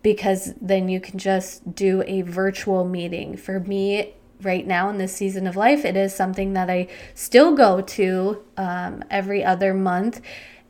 because 0.04 0.54
then 0.62 0.90
you 0.90 1.00
can 1.02 1.18
just 1.18 1.74
do 1.74 2.04
a 2.06 2.22
virtual 2.22 2.86
meeting. 2.86 3.36
For 3.36 3.60
me, 3.62 4.14
right 4.46 4.66
now 4.66 4.90
in 4.90 4.98
this 4.98 5.16
season 5.16 5.48
of 5.48 5.56
life, 5.56 5.84
it 5.84 5.98
is 5.98 6.14
something 6.14 6.54
that 6.54 6.70
I 6.70 6.88
still 7.14 7.56
go 7.56 7.82
to 7.82 8.44
um, 8.58 9.04
every 9.10 9.44
other 9.44 9.74
month. 9.74 10.22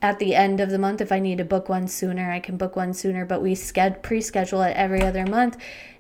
At 0.02 0.20
the 0.20 0.36
end 0.36 0.60
of 0.60 0.70
the 0.70 0.80
month, 0.80 1.02
if 1.02 1.12
I 1.12 1.20
need 1.20 1.40
to 1.40 1.46
book 1.46 1.68
one 1.68 1.88
sooner, 1.88 2.32
I 2.32 2.40
can 2.40 2.58
book 2.58 2.76
one 2.76 2.94
sooner, 2.94 3.26
but 3.26 3.42
we 3.42 3.56
sched- 3.56 4.02
pre 4.02 4.22
schedule 4.22 4.62
it 4.62 4.76
every 4.76 5.02
other 5.02 5.26
month 5.26 5.58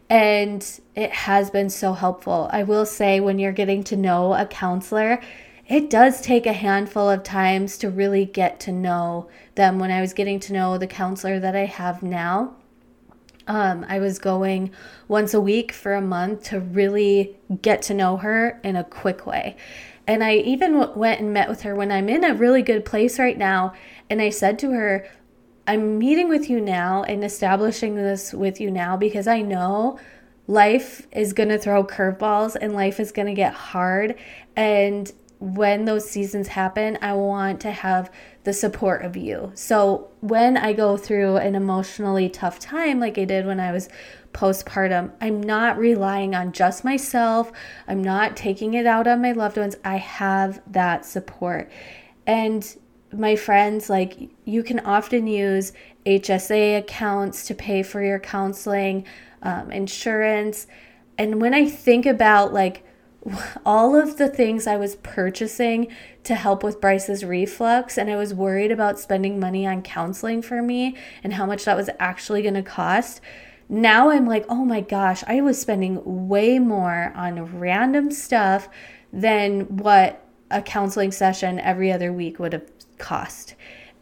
and 0.09 0.79
it 0.95 1.11
has 1.11 1.49
been 1.49 1.69
so 1.69 1.93
helpful. 1.93 2.49
I 2.51 2.63
will 2.63 2.85
say, 2.85 3.19
when 3.19 3.39
you're 3.39 3.51
getting 3.51 3.83
to 3.85 3.97
know 3.97 4.33
a 4.33 4.45
counselor, 4.45 5.19
it 5.67 5.89
does 5.89 6.21
take 6.21 6.45
a 6.45 6.53
handful 6.53 7.09
of 7.09 7.23
times 7.23 7.77
to 7.79 7.89
really 7.89 8.25
get 8.25 8.59
to 8.61 8.71
know 8.71 9.29
them. 9.55 9.79
When 9.79 9.89
I 9.89 10.01
was 10.01 10.13
getting 10.13 10.39
to 10.41 10.53
know 10.53 10.77
the 10.77 10.87
counselor 10.87 11.39
that 11.39 11.55
I 11.55 11.65
have 11.65 12.03
now, 12.03 12.55
um, 13.47 13.85
I 13.87 13.99
was 13.99 14.19
going 14.19 14.71
once 15.07 15.33
a 15.33 15.41
week 15.41 15.71
for 15.71 15.93
a 15.93 16.01
month 16.01 16.45
to 16.45 16.59
really 16.59 17.37
get 17.61 17.81
to 17.83 17.93
know 17.93 18.17
her 18.17 18.59
in 18.63 18.75
a 18.75 18.83
quick 18.83 19.25
way. 19.25 19.55
And 20.07 20.23
I 20.23 20.35
even 20.35 20.73
w- 20.79 20.97
went 20.97 21.21
and 21.21 21.33
met 21.33 21.49
with 21.49 21.61
her 21.61 21.75
when 21.75 21.91
I'm 21.91 22.09
in 22.09 22.23
a 22.23 22.33
really 22.33 22.61
good 22.61 22.85
place 22.85 23.19
right 23.19 23.37
now. 23.37 23.73
And 24.09 24.21
I 24.21 24.29
said 24.29 24.59
to 24.59 24.71
her, 24.71 25.07
I'm 25.67 25.97
meeting 25.97 26.29
with 26.29 26.49
you 26.49 26.61
now 26.61 27.03
and 27.03 27.23
establishing 27.23 27.95
this 27.95 28.33
with 28.33 28.61
you 28.61 28.69
now 28.69 28.97
because 28.97 29.27
I 29.27 29.41
know 29.41 29.99
life 30.47 31.07
is 31.11 31.33
going 31.33 31.49
to 31.49 31.57
throw 31.57 31.83
curveballs 31.83 32.55
and 32.59 32.73
life 32.73 32.99
is 32.99 33.11
going 33.11 33.27
to 33.27 33.33
get 33.33 33.53
hard. 33.53 34.15
And 34.55 35.11
when 35.39 35.85
those 35.85 36.09
seasons 36.09 36.47
happen, 36.47 36.97
I 37.01 37.13
want 37.13 37.59
to 37.61 37.71
have 37.71 38.11
the 38.43 38.53
support 38.53 39.03
of 39.03 39.17
you. 39.17 39.51
So 39.55 40.09
when 40.21 40.55
I 40.55 40.73
go 40.73 40.97
through 40.97 41.37
an 41.37 41.55
emotionally 41.55 42.29
tough 42.29 42.59
time, 42.59 42.99
like 42.99 43.17
I 43.17 43.25
did 43.25 43.45
when 43.45 43.59
I 43.59 43.71
was 43.71 43.89
postpartum, 44.33 45.11
I'm 45.19 45.41
not 45.41 45.77
relying 45.77 46.35
on 46.35 46.51
just 46.51 46.83
myself. 46.83 47.51
I'm 47.87 48.03
not 48.03 48.37
taking 48.37 48.73
it 48.75 48.85
out 48.85 49.07
on 49.07 49.21
my 49.21 49.33
loved 49.33 49.57
ones. 49.57 49.75
I 49.83 49.97
have 49.97 50.61
that 50.71 51.05
support. 51.05 51.71
And 52.27 52.75
my 53.11 53.35
friends, 53.35 53.89
like 53.89 54.29
you 54.45 54.63
can 54.63 54.79
often 54.81 55.27
use 55.27 55.73
HSA 56.05 56.79
accounts 56.79 57.47
to 57.47 57.55
pay 57.55 57.83
for 57.83 58.03
your 58.03 58.19
counseling, 58.19 59.05
um, 59.41 59.71
insurance. 59.71 60.67
And 61.17 61.41
when 61.41 61.53
I 61.53 61.69
think 61.69 62.05
about 62.05 62.53
like 62.53 62.83
all 63.65 63.95
of 63.95 64.17
the 64.17 64.29
things 64.29 64.67
I 64.67 64.77
was 64.77 64.95
purchasing 64.97 65.87
to 66.23 66.35
help 66.35 66.63
with 66.63 66.81
Bryce's 66.81 67.23
reflux, 67.23 67.97
and 67.97 68.09
I 68.09 68.15
was 68.15 68.33
worried 68.33 68.71
about 68.71 68.99
spending 68.99 69.39
money 69.39 69.65
on 69.65 69.81
counseling 69.81 70.41
for 70.41 70.61
me 70.61 70.95
and 71.23 71.33
how 71.33 71.45
much 71.45 71.65
that 71.65 71.77
was 71.77 71.89
actually 71.99 72.41
going 72.41 72.53
to 72.53 72.63
cost. 72.63 73.21
Now 73.67 74.09
I'm 74.09 74.25
like, 74.27 74.45
oh 74.47 74.63
my 74.63 74.81
gosh, 74.81 75.23
I 75.27 75.41
was 75.41 75.59
spending 75.59 76.27
way 76.27 76.59
more 76.59 77.11
on 77.15 77.59
random 77.59 78.11
stuff 78.11 78.69
than 79.11 79.77
what 79.77 80.23
a 80.51 80.61
counseling 80.61 81.11
session 81.11 81.59
every 81.59 81.91
other 81.91 82.13
week 82.13 82.37
would 82.37 82.53
have 82.53 82.69
cost. 82.97 83.55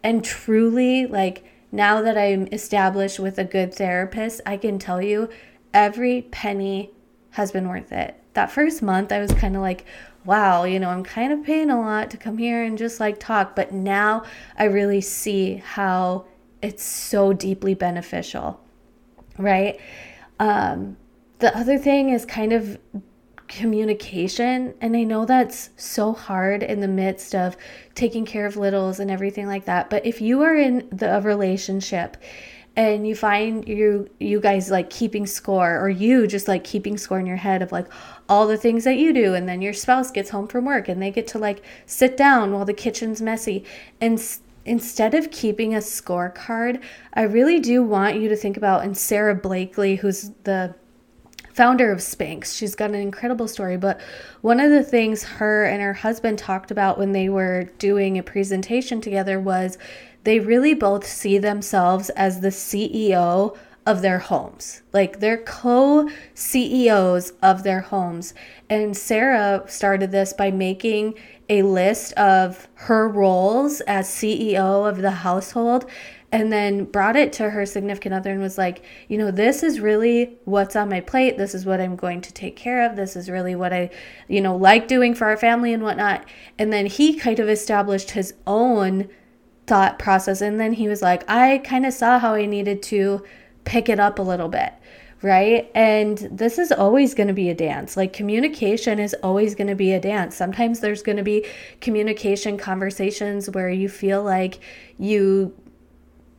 And 0.03 0.23
truly, 0.23 1.05
like 1.05 1.45
now 1.71 2.01
that 2.01 2.17
I'm 2.17 2.47
established 2.51 3.19
with 3.19 3.39
a 3.39 3.45
good 3.45 3.73
therapist, 3.73 4.41
I 4.45 4.57
can 4.57 4.79
tell 4.79 5.01
you 5.01 5.29
every 5.73 6.23
penny 6.23 6.91
has 7.31 7.51
been 7.51 7.69
worth 7.69 7.91
it. 7.91 8.19
That 8.33 8.51
first 8.51 8.81
month, 8.81 9.11
I 9.11 9.19
was 9.19 9.31
kind 9.31 9.55
of 9.55 9.61
like, 9.61 9.85
wow, 10.25 10.63
you 10.63 10.79
know, 10.79 10.89
I'm 10.89 11.03
kind 11.03 11.31
of 11.31 11.43
paying 11.43 11.69
a 11.69 11.79
lot 11.79 12.09
to 12.11 12.17
come 12.17 12.37
here 12.37 12.63
and 12.63 12.77
just 12.77 12.99
like 12.99 13.19
talk. 13.19 13.55
But 13.55 13.71
now 13.71 14.23
I 14.57 14.65
really 14.65 15.01
see 15.01 15.55
how 15.55 16.25
it's 16.61 16.83
so 16.83 17.33
deeply 17.33 17.73
beneficial, 17.73 18.59
right? 19.37 19.79
Um, 20.39 20.97
the 21.39 21.55
other 21.55 21.77
thing 21.77 22.09
is 22.09 22.25
kind 22.25 22.53
of 22.53 22.79
communication. 23.47 24.73
And 24.81 24.95
I 24.95 25.03
know 25.03 25.25
that's 25.25 25.69
so 25.77 26.13
hard 26.13 26.63
in 26.63 26.79
the 26.79 26.87
midst 26.87 27.35
of 27.35 27.55
taking 27.95 28.25
care 28.25 28.45
of 28.45 28.57
littles 28.57 28.99
and 28.99 29.11
everything 29.11 29.47
like 29.47 29.65
that. 29.65 29.89
But 29.89 30.05
if 30.05 30.21
you 30.21 30.41
are 30.41 30.55
in 30.55 30.87
the 30.91 31.21
relationship 31.21 32.17
and 32.75 33.07
you 33.07 33.15
find 33.15 33.67
you 33.67 34.09
you 34.19 34.39
guys 34.39 34.71
like 34.71 34.89
keeping 34.89 35.27
score 35.27 35.79
or 35.79 35.89
you 35.89 36.25
just 36.25 36.47
like 36.47 36.63
keeping 36.63 36.97
score 36.97 37.19
in 37.19 37.25
your 37.27 37.37
head 37.37 37.61
of 37.61 37.71
like 37.71 37.85
all 38.29 38.47
the 38.47 38.57
things 38.57 38.83
that 38.83 38.97
you 38.97 39.13
do 39.13 39.33
and 39.33 39.47
then 39.47 39.61
your 39.61 39.73
spouse 39.73 40.11
gets 40.11 40.29
home 40.29 40.47
from 40.47 40.65
work 40.65 40.87
and 40.87 41.01
they 41.01 41.11
get 41.11 41.27
to 41.27 41.37
like 41.37 41.61
sit 41.85 42.15
down 42.15 42.51
while 42.51 42.65
the 42.65 42.73
kitchen's 42.73 43.21
messy 43.21 43.63
and 43.99 44.39
instead 44.65 45.13
of 45.13 45.29
keeping 45.29 45.75
a 45.75 45.79
scorecard 45.79 46.81
i 47.13 47.21
really 47.21 47.59
do 47.59 47.83
want 47.83 48.19
you 48.19 48.29
to 48.29 48.35
think 48.35 48.55
about 48.55 48.83
and 48.83 48.97
Sara 48.97 49.35
blakely 49.35 49.97
who's 49.97 50.31
the 50.43 50.73
founder 51.53 51.91
of 51.91 51.99
Spanx. 51.99 52.57
She's 52.57 52.75
got 52.75 52.89
an 52.89 52.95
incredible 52.95 53.47
story. 53.47 53.77
But 53.77 54.01
one 54.41 54.59
of 54.59 54.71
the 54.71 54.83
things 54.83 55.23
her 55.23 55.65
and 55.65 55.81
her 55.81 55.93
husband 55.93 56.39
talked 56.39 56.71
about 56.71 56.97
when 56.97 57.11
they 57.11 57.29
were 57.29 57.65
doing 57.77 58.17
a 58.17 58.23
presentation 58.23 58.99
together 58.99 59.39
was 59.39 59.77
they 60.23 60.39
really 60.39 60.73
both 60.73 61.05
see 61.05 61.37
themselves 61.37 62.09
as 62.11 62.39
the 62.39 62.49
CEO 62.49 63.55
of 63.85 64.01
their 64.01 64.19
homes. 64.19 64.81
Like 64.93 65.19
they're 65.19 65.37
co 65.37 66.09
CEOs 66.33 67.31
of 67.41 67.63
their 67.63 67.81
homes. 67.81 68.33
And 68.69 68.95
Sara 68.95 69.63
started 69.67 70.11
this 70.11 70.33
by 70.33 70.51
making 70.51 71.15
a 71.49 71.63
list 71.63 72.13
of 72.13 72.67
her 72.75 73.07
roles 73.07 73.81
as 73.81 74.07
CEO 74.07 74.87
of 74.87 74.97
the 74.97 75.11
household 75.11 75.85
and 76.31 76.51
then 76.51 76.85
brought 76.85 77.15
it 77.15 77.31
to 77.31 77.51
her 77.51 77.63
significant 77.63 78.15
other 78.15 78.31
and 78.31 78.41
was 78.41 78.57
like, 78.57 78.83
you 79.07 79.19
know, 79.19 79.29
this 79.29 79.61
is 79.61 79.79
really 79.79 80.35
what's 80.45 80.75
on 80.75 80.89
my 80.89 80.99
plate. 80.99 81.37
This 81.37 81.53
is 81.53 81.63
what 81.63 81.79
I'm 81.79 81.95
going 81.95 82.21
to 82.21 82.33
take 82.33 82.55
care 82.55 82.89
of. 82.89 82.95
This 82.95 83.15
is 83.15 83.29
really 83.29 83.53
what 83.53 83.71
I, 83.71 83.91
you 84.27 84.41
know, 84.41 84.55
like 84.55 84.87
doing 84.87 85.13
for 85.13 85.27
our 85.27 85.37
family 85.37 85.73
and 85.73 85.83
whatnot. 85.83 86.25
And 86.57 86.73
then 86.73 86.87
he 86.87 87.13
kind 87.13 87.37
of 87.37 87.49
established 87.49 88.11
his 88.11 88.33
own 88.47 89.09
thought 89.67 89.99
process. 89.99 90.41
And 90.41 90.59
then 90.59 90.73
he 90.73 90.87
was 90.87 91.03
like, 91.03 91.23
I 91.29 91.59
kind 91.59 91.85
of 91.85 91.93
saw 91.93 92.17
how 92.17 92.33
I 92.33 92.47
needed 92.47 92.81
to 92.83 93.23
pick 93.65 93.89
it 93.89 93.99
up 93.99 94.19
a 94.19 94.21
little 94.21 94.49
bit 94.49 94.73
right? 95.23 95.71
And 95.73 96.17
this 96.17 96.59
is 96.59 96.71
always 96.71 97.15
going 97.15 97.29
to 97.29 97.33
be 97.33 97.49
a 97.49 97.55
dance. 97.55 97.95
Like 97.95 98.11
communication 98.11 98.99
is 98.99 99.15
always 99.23 99.55
going 99.55 99.67
to 99.67 99.75
be 99.75 99.93
a 99.93 99.99
dance. 99.99 100.35
Sometimes 100.35 100.81
there's 100.81 101.01
going 101.01 101.15
to 101.15 101.23
be 101.23 101.45
communication 101.79 102.57
conversations 102.57 103.49
where 103.49 103.69
you 103.69 103.87
feel 103.87 104.21
like 104.21 104.59
you 104.99 105.55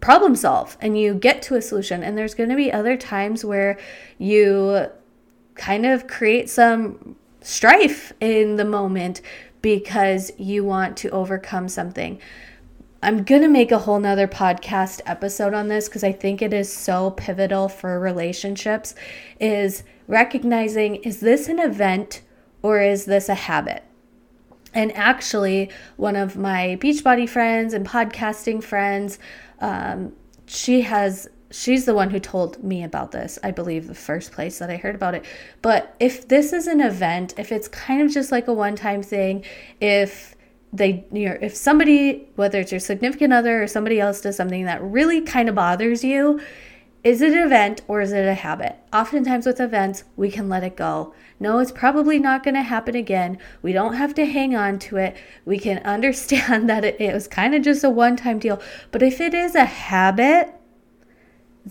problem 0.00 0.36
solve 0.36 0.76
and 0.82 1.00
you 1.00 1.14
get 1.14 1.40
to 1.40 1.56
a 1.56 1.62
solution. 1.62 2.02
And 2.02 2.16
there's 2.16 2.34
going 2.34 2.50
to 2.50 2.56
be 2.56 2.70
other 2.70 2.94
times 2.94 3.42
where 3.42 3.78
you 4.18 4.86
kind 5.54 5.86
of 5.86 6.06
create 6.06 6.50
some 6.50 7.16
strife 7.40 8.12
in 8.20 8.56
the 8.56 8.66
moment 8.66 9.22
because 9.62 10.30
you 10.36 10.62
want 10.62 10.98
to 10.98 11.08
overcome 11.08 11.70
something. 11.70 12.20
I'm 13.04 13.22
going 13.22 13.42
to 13.42 13.48
make 13.48 13.70
a 13.70 13.80
whole 13.80 14.00
nother 14.00 14.26
podcast 14.26 15.02
episode 15.04 15.52
on 15.52 15.68
this 15.68 15.90
because 15.90 16.02
I 16.02 16.10
think 16.10 16.40
it 16.40 16.54
is 16.54 16.72
so 16.72 17.10
pivotal 17.10 17.68
for 17.68 18.00
relationships 18.00 18.94
is 19.38 19.82
recognizing 20.08 20.96
is 20.96 21.20
this 21.20 21.48
an 21.48 21.58
event 21.58 22.22
or 22.62 22.80
is 22.80 23.04
this 23.04 23.28
a 23.28 23.34
habit? 23.34 23.84
And 24.72 24.90
actually, 24.96 25.70
one 25.96 26.16
of 26.16 26.38
my 26.38 26.78
Beachbody 26.80 27.28
friends 27.28 27.74
and 27.74 27.86
podcasting 27.86 28.64
friends, 28.64 29.18
um, 29.60 30.14
she 30.46 30.80
has 30.80 31.28
she's 31.50 31.84
the 31.84 31.94
one 31.94 32.08
who 32.08 32.18
told 32.18 32.64
me 32.64 32.82
about 32.82 33.12
this 33.12 33.38
i 33.44 33.50
believe 33.50 33.86
the 33.86 33.94
first 33.94 34.32
place 34.32 34.58
that 34.58 34.70
i 34.70 34.76
heard 34.76 34.96
about 34.96 35.14
it 35.14 35.24
but 35.62 35.94
if 36.00 36.26
this 36.26 36.52
is 36.52 36.66
an 36.66 36.80
event 36.80 37.32
if 37.38 37.52
it's 37.52 37.68
kind 37.68 38.02
of 38.02 38.10
just 38.10 38.32
like 38.32 38.48
a 38.48 38.52
one 38.52 38.74
time 38.74 39.02
thing 39.04 39.44
if 39.80 40.33
they 40.74 41.04
you 41.12 41.28
know 41.28 41.38
if 41.40 41.54
somebody 41.54 42.28
whether 42.34 42.60
it's 42.60 42.72
your 42.72 42.80
significant 42.80 43.32
other 43.32 43.62
or 43.62 43.66
somebody 43.66 44.00
else 44.00 44.20
does 44.20 44.36
something 44.36 44.64
that 44.64 44.82
really 44.82 45.20
kind 45.20 45.48
of 45.48 45.54
bothers 45.54 46.02
you 46.02 46.40
is 47.04 47.20
it 47.20 47.32
an 47.32 47.38
event 47.38 47.82
or 47.86 48.00
is 48.00 48.12
it 48.12 48.26
a 48.26 48.32
habit? 48.32 48.76
Oftentimes 48.90 49.44
with 49.44 49.60
events 49.60 50.04
we 50.16 50.30
can 50.30 50.48
let 50.48 50.64
it 50.64 50.74
go. 50.74 51.14
No 51.38 51.58
it's 51.58 51.70
probably 51.70 52.18
not 52.18 52.42
going 52.42 52.54
to 52.54 52.62
happen 52.62 52.96
again. 52.96 53.38
We 53.60 53.72
don't 53.72 53.94
have 53.94 54.14
to 54.14 54.24
hang 54.24 54.56
on 54.56 54.78
to 54.80 54.96
it. 54.96 55.14
We 55.44 55.58
can 55.58 55.78
understand 55.84 56.68
that 56.70 56.84
it, 56.84 57.00
it 57.00 57.12
was 57.12 57.28
kind 57.28 57.54
of 57.54 57.62
just 57.62 57.84
a 57.84 57.90
one-time 57.90 58.38
deal. 58.38 58.60
But 58.90 59.02
if 59.02 59.20
it 59.20 59.34
is 59.34 59.54
a 59.54 59.66
habit 59.66 60.54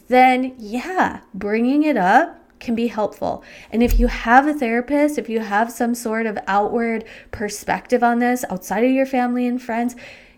then 0.07 0.55
yeah 0.57 1.21
bringing 1.33 1.83
it 1.83 1.97
up 1.97 2.42
can 2.63 2.75
be 2.75 2.87
helpful. 2.87 3.43
And 3.71 3.83
if 3.83 3.99
you 3.99 4.07
have 4.07 4.47
a 4.47 4.53
therapist, 4.53 5.17
if 5.17 5.29
you 5.29 5.41
have 5.41 5.71
some 5.71 5.93
sort 5.93 6.25
of 6.25 6.39
outward 6.47 7.05
perspective 7.31 8.03
on 8.03 8.19
this 8.19 8.43
outside 8.49 8.83
of 8.83 8.91
your 8.91 9.05
family 9.05 9.45
and 9.45 9.61
friends, 9.61 9.95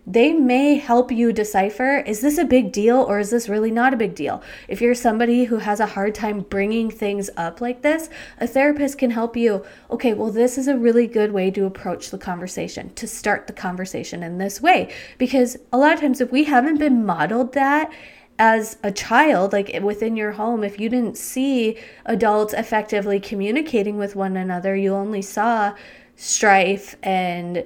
they 0.07 0.33
may 0.33 0.75
help 0.75 1.11
you 1.11 1.33
decipher 1.33 1.97
is 2.05 2.21
this 2.21 2.37
a 2.37 2.45
big 2.45 2.71
deal 2.71 2.97
or 2.97 3.19
is 3.19 3.31
this 3.31 3.49
really 3.49 3.71
not 3.71 3.93
a 3.93 3.97
big 3.97 4.13
deal? 4.13 4.43
If 4.67 4.79
you're 4.81 4.93
somebody 4.93 5.45
who 5.45 5.57
has 5.57 5.79
a 5.79 5.87
hard 5.87 6.13
time 6.13 6.41
bringing 6.41 6.91
things 6.91 7.29
up 7.37 7.59
like 7.59 7.81
this, 7.81 8.09
a 8.39 8.47
therapist 8.47 8.99
can 8.99 9.11
help 9.11 9.35
you. 9.35 9.65
Okay, 9.89 10.13
well, 10.13 10.31
this 10.31 10.57
is 10.57 10.67
a 10.67 10.77
really 10.77 11.07
good 11.07 11.31
way 11.31 11.49
to 11.51 11.65
approach 11.65 12.11
the 12.11 12.17
conversation, 12.17 12.93
to 12.93 13.07
start 13.07 13.47
the 13.47 13.53
conversation 13.53 14.21
in 14.21 14.37
this 14.37 14.61
way. 14.61 14.93
Because 15.17 15.57
a 15.73 15.77
lot 15.77 15.93
of 15.93 16.01
times, 16.01 16.21
if 16.21 16.31
we 16.31 16.43
haven't 16.43 16.77
been 16.77 17.05
modeled 17.05 17.53
that, 17.53 17.91
as 18.37 18.77
a 18.83 18.91
child, 18.91 19.53
like 19.53 19.73
eh, 19.73 19.79
within 19.79 20.15
your 20.15 20.33
home, 20.33 20.63
if 20.63 20.79
you 20.79 20.89
didn't 20.89 21.17
see 21.17 21.77
adults 22.05 22.53
effectively 22.53 23.19
communicating 23.19 23.97
with 23.97 24.15
one 24.15 24.35
another, 24.37 24.75
you 24.75 24.93
only 24.93 25.21
saw 25.21 25.73
strife 26.15 26.95
and 27.03 27.63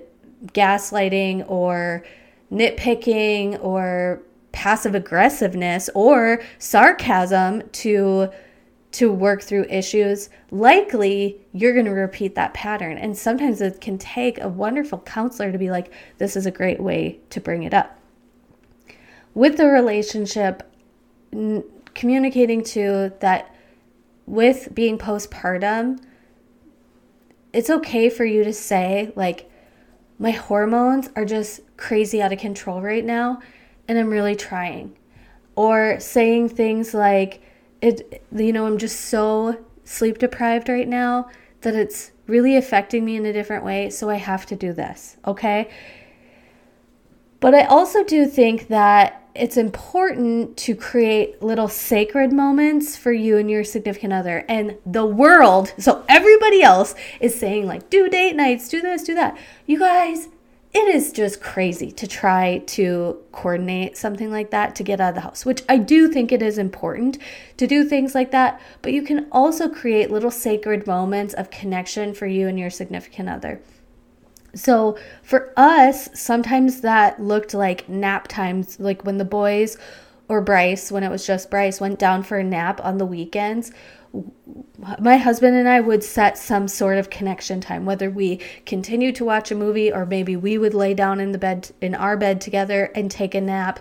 gaslighting 0.53 1.49
or 1.49 2.03
nitpicking 2.51 3.61
or 3.63 4.21
passive 4.51 4.95
aggressiveness 4.95 5.89
or 5.93 6.41
sarcasm 6.57 7.61
to 7.71 8.29
to 8.91 9.11
work 9.11 9.43
through 9.43 9.63
issues 9.69 10.31
likely 10.49 11.39
you're 11.53 11.73
going 11.73 11.85
to 11.85 11.91
repeat 11.91 12.33
that 12.33 12.55
pattern. 12.55 12.97
And 12.97 13.15
sometimes 13.15 13.61
it 13.61 13.81
can 13.81 13.99
take 13.99 14.41
a 14.41 14.47
wonderful 14.47 14.97
counselor 14.99 15.51
to 15.51 15.59
be 15.59 15.69
like 15.69 15.93
this 16.17 16.35
is 16.35 16.47
a 16.47 16.51
great 16.51 16.79
way 16.79 17.19
to 17.29 17.39
bring 17.39 17.63
it 17.63 17.73
up 17.73 17.98
with 19.33 19.57
the 19.57 19.67
relationship, 19.67 20.63
n- 21.31 21.63
communicating 21.93 22.63
to 22.63 23.13
that 23.19 23.53
with 24.25 24.69
being 24.73 24.97
postpartum, 24.97 25.99
it's 27.51 27.69
okay 27.69 28.09
for 28.09 28.25
you 28.25 28.43
to 28.43 28.53
say, 28.53 29.11
like, 29.15 29.49
my 30.19 30.31
hormones 30.31 31.09
are 31.15 31.25
just 31.25 31.61
crazy 31.77 32.21
out 32.21 32.33
of 32.33 32.39
control 32.39 32.81
right 32.81 33.05
now, 33.05 33.41
and 33.87 33.97
I'm 33.97 34.09
really 34.09 34.35
trying. 34.35 34.95
Or 35.55 35.99
saying 35.99 36.49
things 36.49 36.93
like, 36.93 37.41
it, 37.81 38.23
you 38.35 38.53
know, 38.53 38.65
I'm 38.65 38.77
just 38.77 39.01
so 39.05 39.57
sleep 39.83 40.19
deprived 40.19 40.69
right 40.69 40.87
now 40.87 41.29
that 41.61 41.75
it's 41.75 42.11
really 42.27 42.55
affecting 42.55 43.03
me 43.03 43.15
in 43.15 43.25
a 43.25 43.33
different 43.33 43.63
way, 43.63 43.89
so 43.89 44.09
I 44.09 44.15
have 44.15 44.45
to 44.47 44.55
do 44.55 44.73
this, 44.73 45.17
okay? 45.25 45.69
But 47.39 47.55
I 47.55 47.63
also 47.63 48.03
do 48.03 48.25
think 48.27 48.67
that 48.67 49.18
it's 49.39 49.57
important 49.57 50.57
to 50.57 50.75
create 50.75 51.41
little 51.41 51.69
sacred 51.69 52.33
moments 52.33 52.97
for 52.97 53.13
you 53.13 53.37
and 53.37 53.49
your 53.49 53.63
significant 53.63 54.11
other 54.11 54.45
and 54.49 54.77
the 54.85 55.05
world. 55.05 55.73
So 55.77 56.03
everybody 56.09 56.61
else 56.61 56.93
is 57.19 57.39
saying, 57.39 57.65
like, 57.65 57.89
do 57.89 58.09
date 58.09 58.35
nights, 58.35 58.67
do 58.67 58.81
this, 58.81 59.03
do 59.03 59.15
that. 59.15 59.37
You 59.65 59.79
guys, 59.79 60.27
it 60.71 60.87
is 60.93 61.11
just 61.11 61.41
crazy 61.41 61.91
to 61.93 62.05
try 62.05 62.59
to 62.67 63.17
coordinate 63.31 63.97
something 63.97 64.29
like 64.29 64.51
that 64.51 64.75
to 64.75 64.83
get 64.83 64.99
out 64.99 65.09
of 65.09 65.15
the 65.15 65.21
house, 65.21 65.45
which 65.45 65.63
I 65.67 65.77
do 65.77 66.11
think 66.11 66.31
it 66.31 66.41
is 66.41 66.57
important 66.57 67.17
to 67.57 67.65
do 67.65 67.83
things 67.83 68.13
like 68.13 68.31
that. 68.31 68.61
But 68.81 68.93
you 68.93 69.01
can 69.01 69.27
also 69.31 69.67
create 69.67 70.11
little 70.11 70.31
sacred 70.31 70.85
moments 70.85 71.33
of 71.33 71.49
connection 71.49 72.13
for 72.13 72.27
you 72.27 72.47
and 72.47 72.59
your 72.59 72.69
significant 72.69 73.29
other. 73.29 73.61
So 74.53 74.97
for 75.23 75.53
us, 75.57 76.09
sometimes 76.19 76.81
that 76.81 77.21
looked 77.21 77.53
like 77.53 77.87
nap 77.87 78.27
times, 78.27 78.79
like 78.79 79.05
when 79.05 79.17
the 79.17 79.25
boys 79.25 79.77
or 80.27 80.41
Bryce, 80.41 80.91
when 80.91 81.03
it 81.03 81.09
was 81.09 81.25
just 81.25 81.49
Bryce, 81.49 81.81
went 81.81 81.99
down 81.99 82.23
for 82.23 82.37
a 82.37 82.43
nap 82.43 82.83
on 82.83 82.97
the 82.97 83.05
weekends. 83.05 83.71
My 84.99 85.17
husband 85.17 85.55
and 85.55 85.67
I 85.67 85.81
would 85.81 86.03
set 86.03 86.37
some 86.37 86.67
sort 86.67 86.97
of 86.97 87.09
connection 87.09 87.61
time, 87.61 87.85
whether 87.85 88.09
we 88.09 88.37
continue 88.65 89.11
to 89.11 89.25
watch 89.25 89.51
a 89.51 89.55
movie 89.55 89.91
or 89.91 90.05
maybe 90.05 90.35
we 90.35 90.57
would 90.57 90.73
lay 90.73 90.93
down 90.93 91.19
in 91.19 91.31
the 91.31 91.37
bed, 91.37 91.69
in 91.81 91.93
our 91.93 92.17
bed 92.17 92.41
together 92.41 92.91
and 92.95 93.11
take 93.11 93.35
a 93.35 93.41
nap. 93.41 93.79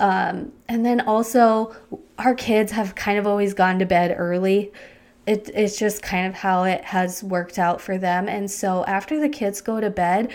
Um, 0.00 0.52
and 0.68 0.86
then 0.86 1.00
also, 1.00 1.74
our 2.18 2.34
kids 2.34 2.72
have 2.72 2.94
kind 2.94 3.18
of 3.18 3.26
always 3.26 3.52
gone 3.52 3.78
to 3.80 3.86
bed 3.86 4.14
early 4.16 4.72
it, 5.28 5.50
it's 5.52 5.78
just 5.78 6.00
kind 6.02 6.26
of 6.26 6.34
how 6.34 6.64
it 6.64 6.82
has 6.84 7.22
worked 7.22 7.58
out 7.58 7.82
for 7.82 7.98
them. 7.98 8.28
And 8.28 8.50
so 8.50 8.82
after 8.86 9.20
the 9.20 9.28
kids 9.28 9.60
go 9.60 9.78
to 9.78 9.90
bed, 9.90 10.32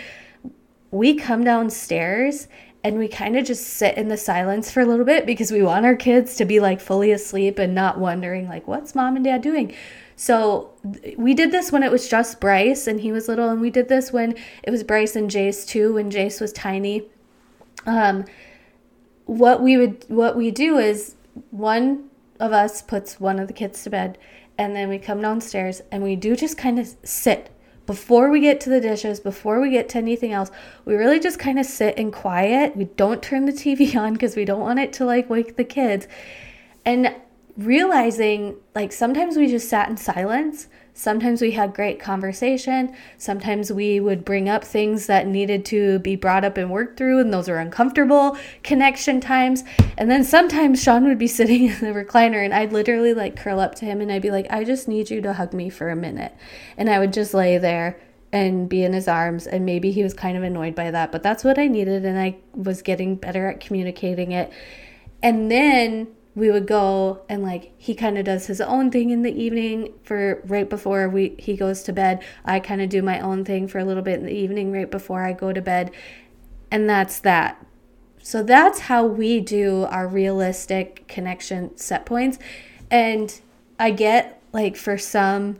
we 0.92 1.14
come 1.14 1.42
downstairs 1.42 2.46
and 2.84 2.96
we 2.96 3.08
kind 3.08 3.36
of 3.36 3.44
just 3.44 3.66
sit 3.66 3.96
in 3.96 4.06
the 4.06 4.16
silence 4.16 4.70
for 4.70 4.82
a 4.82 4.86
little 4.86 5.04
bit 5.04 5.26
because 5.26 5.50
we 5.50 5.62
want 5.62 5.84
our 5.84 5.96
kids 5.96 6.36
to 6.36 6.44
be 6.44 6.60
like 6.60 6.80
fully 6.80 7.10
asleep 7.10 7.58
and 7.58 7.74
not 7.74 7.98
wondering 7.98 8.46
like 8.46 8.68
what's 8.68 8.94
mom 8.94 9.16
and 9.16 9.24
dad 9.24 9.40
doing 9.40 9.74
so 10.16 10.70
we 11.16 11.32
did 11.32 11.50
this 11.50 11.72
when 11.72 11.82
it 11.82 11.90
was 11.90 12.08
just 12.08 12.40
bryce 12.40 12.86
and 12.86 13.00
he 13.00 13.10
was 13.10 13.26
little 13.26 13.48
and 13.48 13.60
we 13.60 13.70
did 13.70 13.88
this 13.88 14.12
when 14.12 14.36
it 14.62 14.70
was 14.70 14.84
bryce 14.84 15.16
and 15.16 15.30
jace 15.30 15.66
too 15.66 15.94
when 15.94 16.10
jace 16.10 16.42
was 16.42 16.52
tiny 16.52 17.02
um 17.86 18.22
what 19.24 19.62
we 19.62 19.78
would 19.78 20.04
what 20.08 20.36
we 20.36 20.50
do 20.50 20.76
is 20.76 21.16
one 21.50 22.04
of 22.38 22.52
us 22.52 22.82
puts 22.82 23.18
one 23.18 23.38
of 23.38 23.48
the 23.48 23.54
kids 23.54 23.82
to 23.82 23.90
bed 23.90 24.18
and 24.58 24.74
then 24.74 24.88
we 24.88 24.98
come 24.98 25.20
downstairs 25.20 25.82
and 25.90 26.02
we 26.02 26.16
do 26.16 26.36
just 26.36 26.56
kind 26.56 26.78
of 26.78 26.94
sit 27.02 27.50
before 27.86 28.30
we 28.30 28.40
get 28.40 28.60
to 28.62 28.70
the 28.70 28.80
dishes, 28.80 29.20
before 29.20 29.60
we 29.60 29.70
get 29.70 29.88
to 29.90 29.98
anything 29.98 30.32
else, 30.32 30.50
we 30.84 30.94
really 30.94 31.20
just 31.20 31.38
kind 31.38 31.58
of 31.58 31.66
sit 31.66 31.98
in 31.98 32.10
quiet. 32.10 32.76
We 32.76 32.84
don't 32.84 33.22
turn 33.22 33.44
the 33.44 33.52
TV 33.52 33.94
on 34.00 34.14
because 34.14 34.36
we 34.36 34.44
don't 34.44 34.60
want 34.60 34.78
it 34.78 34.92
to 34.94 35.04
like 35.04 35.28
wake 35.28 35.56
the 35.56 35.64
kids. 35.64 36.08
And 36.84 37.14
realizing 37.56 38.56
like 38.74 38.92
sometimes 38.92 39.36
we 39.36 39.46
just 39.46 39.68
sat 39.68 39.88
in 39.88 39.96
silence 39.96 40.66
Sometimes 40.96 41.42
we 41.42 41.50
had 41.50 41.74
great 41.74 41.98
conversation. 41.98 42.94
Sometimes 43.18 43.72
we 43.72 43.98
would 43.98 44.24
bring 44.24 44.48
up 44.48 44.62
things 44.62 45.06
that 45.06 45.26
needed 45.26 45.64
to 45.66 45.98
be 45.98 46.14
brought 46.14 46.44
up 46.44 46.56
and 46.56 46.70
worked 46.70 46.96
through, 46.96 47.18
and 47.18 47.34
those 47.34 47.48
are 47.48 47.58
uncomfortable 47.58 48.38
connection 48.62 49.20
times. 49.20 49.64
And 49.98 50.08
then 50.08 50.22
sometimes 50.22 50.80
Sean 50.80 51.04
would 51.04 51.18
be 51.18 51.26
sitting 51.34 51.64
in 51.64 51.80
the 51.80 51.88
recliner, 51.88 52.44
and 52.44 52.54
I'd 52.54 52.72
literally 52.72 53.12
like 53.12 53.34
curl 53.34 53.58
up 53.58 53.74
to 53.76 53.84
him 53.84 54.00
and 54.00 54.10
I'd 54.10 54.22
be 54.22 54.30
like, 54.30 54.46
I 54.50 54.62
just 54.62 54.86
need 54.86 55.10
you 55.10 55.20
to 55.22 55.32
hug 55.32 55.52
me 55.52 55.68
for 55.68 55.90
a 55.90 55.96
minute. 55.96 56.32
And 56.76 56.88
I 56.88 57.00
would 57.00 57.12
just 57.12 57.34
lay 57.34 57.58
there 57.58 57.98
and 58.32 58.68
be 58.68 58.84
in 58.84 58.92
his 58.92 59.08
arms. 59.08 59.48
And 59.48 59.66
maybe 59.66 59.90
he 59.90 60.04
was 60.04 60.14
kind 60.14 60.36
of 60.36 60.44
annoyed 60.44 60.76
by 60.76 60.92
that, 60.92 61.10
but 61.10 61.24
that's 61.24 61.42
what 61.42 61.58
I 61.58 61.66
needed. 61.66 62.04
And 62.04 62.18
I 62.18 62.36
was 62.54 62.82
getting 62.82 63.16
better 63.16 63.48
at 63.48 63.60
communicating 63.60 64.30
it. 64.30 64.52
And 65.22 65.50
then 65.50 66.08
we 66.34 66.50
would 66.50 66.66
go 66.66 67.22
and 67.28 67.42
like 67.42 67.72
he 67.78 67.94
kind 67.94 68.18
of 68.18 68.24
does 68.24 68.46
his 68.46 68.60
own 68.60 68.90
thing 68.90 69.10
in 69.10 69.22
the 69.22 69.32
evening 69.32 69.92
for 70.02 70.42
right 70.46 70.68
before 70.68 71.08
we 71.08 71.36
he 71.38 71.56
goes 71.56 71.82
to 71.84 71.92
bed. 71.92 72.22
I 72.44 72.60
kind 72.60 72.80
of 72.80 72.88
do 72.88 73.02
my 73.02 73.20
own 73.20 73.44
thing 73.44 73.68
for 73.68 73.78
a 73.78 73.84
little 73.84 74.02
bit 74.02 74.18
in 74.18 74.26
the 74.26 74.32
evening 74.32 74.72
right 74.72 74.90
before 74.90 75.22
i 75.22 75.32
go 75.32 75.52
to 75.52 75.62
bed. 75.62 75.90
And 76.70 76.90
that's 76.90 77.20
that. 77.20 77.64
So 78.20 78.42
that's 78.42 78.80
how 78.80 79.04
we 79.04 79.40
do 79.40 79.84
our 79.84 80.08
realistic 80.08 81.06
connection 81.06 81.76
set 81.76 82.04
points. 82.04 82.38
And 82.90 83.40
i 83.78 83.90
get 83.90 84.40
like 84.52 84.76
for 84.76 84.96
some 84.96 85.56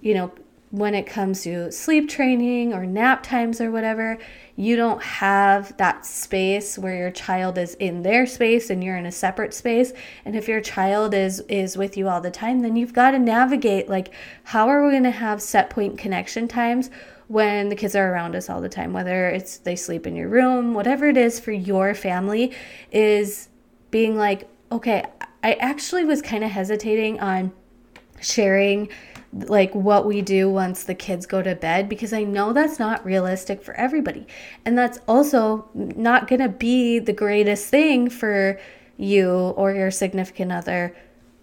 you 0.00 0.14
know 0.14 0.32
when 0.74 0.92
it 0.92 1.06
comes 1.06 1.44
to 1.44 1.70
sleep 1.70 2.08
training 2.08 2.74
or 2.74 2.84
nap 2.84 3.22
times 3.22 3.60
or 3.60 3.70
whatever, 3.70 4.18
you 4.56 4.74
don't 4.74 5.00
have 5.00 5.76
that 5.76 6.04
space 6.04 6.76
where 6.76 6.96
your 6.96 7.12
child 7.12 7.56
is 7.58 7.74
in 7.74 8.02
their 8.02 8.26
space 8.26 8.70
and 8.70 8.82
you're 8.82 8.96
in 8.96 9.06
a 9.06 9.12
separate 9.12 9.54
space. 9.54 9.92
And 10.24 10.34
if 10.34 10.48
your 10.48 10.60
child 10.60 11.14
is 11.14 11.38
is 11.48 11.76
with 11.76 11.96
you 11.96 12.08
all 12.08 12.20
the 12.20 12.32
time, 12.32 12.62
then 12.62 12.74
you've 12.74 12.92
got 12.92 13.12
to 13.12 13.20
navigate 13.20 13.88
like 13.88 14.12
how 14.42 14.66
are 14.66 14.84
we 14.84 14.90
going 14.90 15.04
to 15.04 15.12
have 15.12 15.40
set 15.40 15.70
point 15.70 15.96
connection 15.96 16.48
times 16.48 16.90
when 17.28 17.68
the 17.68 17.76
kids 17.76 17.94
are 17.94 18.12
around 18.12 18.34
us 18.34 18.50
all 18.50 18.60
the 18.60 18.68
time, 18.68 18.92
whether 18.92 19.28
it's 19.28 19.58
they 19.58 19.76
sleep 19.76 20.08
in 20.08 20.16
your 20.16 20.28
room, 20.28 20.74
whatever 20.74 21.08
it 21.08 21.16
is 21.16 21.38
for 21.38 21.52
your 21.52 21.94
family 21.94 22.52
is 22.90 23.48
being 23.92 24.16
like, 24.16 24.48
okay, 24.72 25.04
I 25.44 25.52
actually 25.52 26.04
was 26.04 26.20
kind 26.20 26.42
of 26.42 26.50
hesitating 26.50 27.20
on 27.20 27.52
sharing 28.20 28.88
like 29.34 29.74
what 29.74 30.06
we 30.06 30.22
do 30.22 30.48
once 30.48 30.84
the 30.84 30.94
kids 30.94 31.26
go 31.26 31.42
to 31.42 31.56
bed 31.56 31.88
because 31.88 32.12
I 32.12 32.22
know 32.22 32.52
that's 32.52 32.78
not 32.78 33.04
realistic 33.04 33.62
for 33.62 33.74
everybody. 33.74 34.26
And 34.64 34.78
that's 34.78 34.98
also 35.08 35.68
not 35.74 36.28
going 36.28 36.40
to 36.40 36.48
be 36.48 37.00
the 37.00 37.12
greatest 37.12 37.68
thing 37.68 38.08
for 38.08 38.60
you 38.96 39.30
or 39.30 39.72
your 39.72 39.90
significant 39.90 40.52
other. 40.52 40.94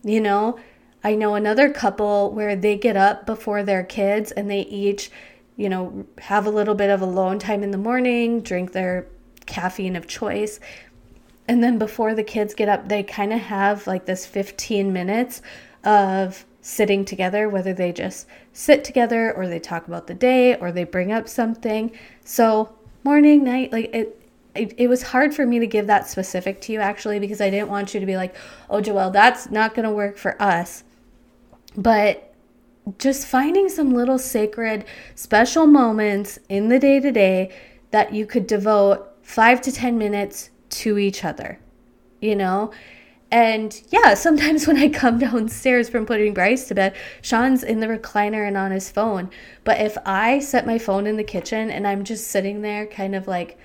You 0.04 0.22
know, 0.22 0.58
I 1.04 1.16
know 1.16 1.36
another 1.36 1.70
couple 1.70 2.32
where 2.32 2.56
they 2.56 2.78
get 2.78 2.96
up 2.96 3.26
before 3.26 3.64
their 3.64 3.84
kids 3.84 4.32
and 4.32 4.50
they 4.50 4.62
each, 4.62 5.12
you 5.58 5.68
know, 5.68 6.06
have 6.20 6.46
a 6.46 6.52
little 6.52 6.76
bit 6.76 6.90
of 6.90 7.02
alone 7.02 7.40
time 7.40 7.62
in 7.62 7.72
the 7.72 7.78
morning, 7.78 8.42
drink 8.42 8.72
their 8.72 9.08
caffeine 9.46 9.98
of 9.98 10.08
choice. 10.08 10.62
And 11.48 11.62
then 11.62 11.78
before 11.78 12.14
the 12.14 12.24
kids 12.24 12.54
get 12.54 12.70
up, 12.70 12.88
they 12.88 13.04
kind 13.04 13.34
of 13.34 13.40
have 13.40 13.86
like 13.86 14.06
this 14.06 14.26
15 14.26 14.94
minutes 14.94 15.42
of 15.84 16.46
sitting 16.62 17.04
together, 17.04 17.50
whether 17.50 17.74
they 17.74 17.92
just 17.92 18.28
sit 18.54 18.84
together 18.84 19.34
or 19.34 19.48
they 19.48 19.60
talk 19.60 19.88
about 19.88 20.08
the 20.08 20.14
day 20.14 20.56
or 20.56 20.72
they 20.72 20.84
bring 20.84 21.12
up 21.12 21.28
something. 21.28 21.92
So, 22.24 22.74
morning, 23.04 23.44
night, 23.44 23.72
like 23.72 23.94
it, 23.94 24.22
it, 24.54 24.74
it 24.78 24.88
was 24.88 25.02
hard 25.02 25.34
for 25.34 25.46
me 25.46 25.60
to 25.60 25.68
give 25.68 25.88
that 25.88 26.08
specific 26.08 26.62
to 26.62 26.74
you 26.74 26.80
actually 26.80 27.20
because 27.20 27.42
I 27.42 27.50
didn't 27.50 27.70
want 27.70 27.94
you 27.94 28.00
to 28.00 28.06
be 28.06 28.16
like, 28.16 28.36
oh, 28.70 28.82
Joelle, 28.82 29.12
that's 29.12 29.50
not 29.50 29.74
going 29.74 29.88
to 29.88 29.92
work 29.92 30.18
for 30.18 30.40
us. 30.42 30.84
But 31.76 32.34
just 32.98 33.28
finding 33.28 33.70
some 33.70 33.94
little 33.94 34.20
sacred, 34.20 34.86
special 35.16 35.68
moments 35.68 36.40
in 36.50 36.70
the 36.70 36.80
day 36.80 37.00
to 37.00 37.12
day 37.12 37.52
that 37.92 38.14
you 38.14 38.26
could 38.26 38.48
devote 38.48 39.08
five 39.22 39.62
to 39.62 39.72
10 39.72 39.98
minutes 39.98 40.50
to 40.70 40.98
each 40.98 41.24
other, 41.24 41.60
you 42.20 42.36
know? 42.36 42.72
And 43.32 43.82
yeah, 43.90 44.14
sometimes 44.16 44.68
when 44.68 44.78
I 44.78 44.90
come 44.90 45.18
downstairs 45.18 45.90
from 45.90 46.06
putting 46.06 46.34
Bryce 46.34 46.68
to 46.68 46.76
bed, 46.76 46.96
Sean's 47.22 47.64
in 47.64 47.80
the 47.80 47.88
recliner 47.88 48.48
and 48.48 48.58
on 48.58 48.72
his 48.72 48.92
phone. 48.92 49.30
But 49.64 49.82
if 49.82 49.98
I 50.06 50.40
set 50.40 50.66
my 50.66 50.78
phone 50.78 51.08
in 51.08 51.18
the 51.18 51.24
kitchen 51.24 51.72
and 51.72 51.88
I'm 51.88 52.04
just 52.04 52.28
sitting 52.28 52.62
there 52.62 52.86
kind 52.86 53.16
of 53.16 53.28
like 53.28 53.58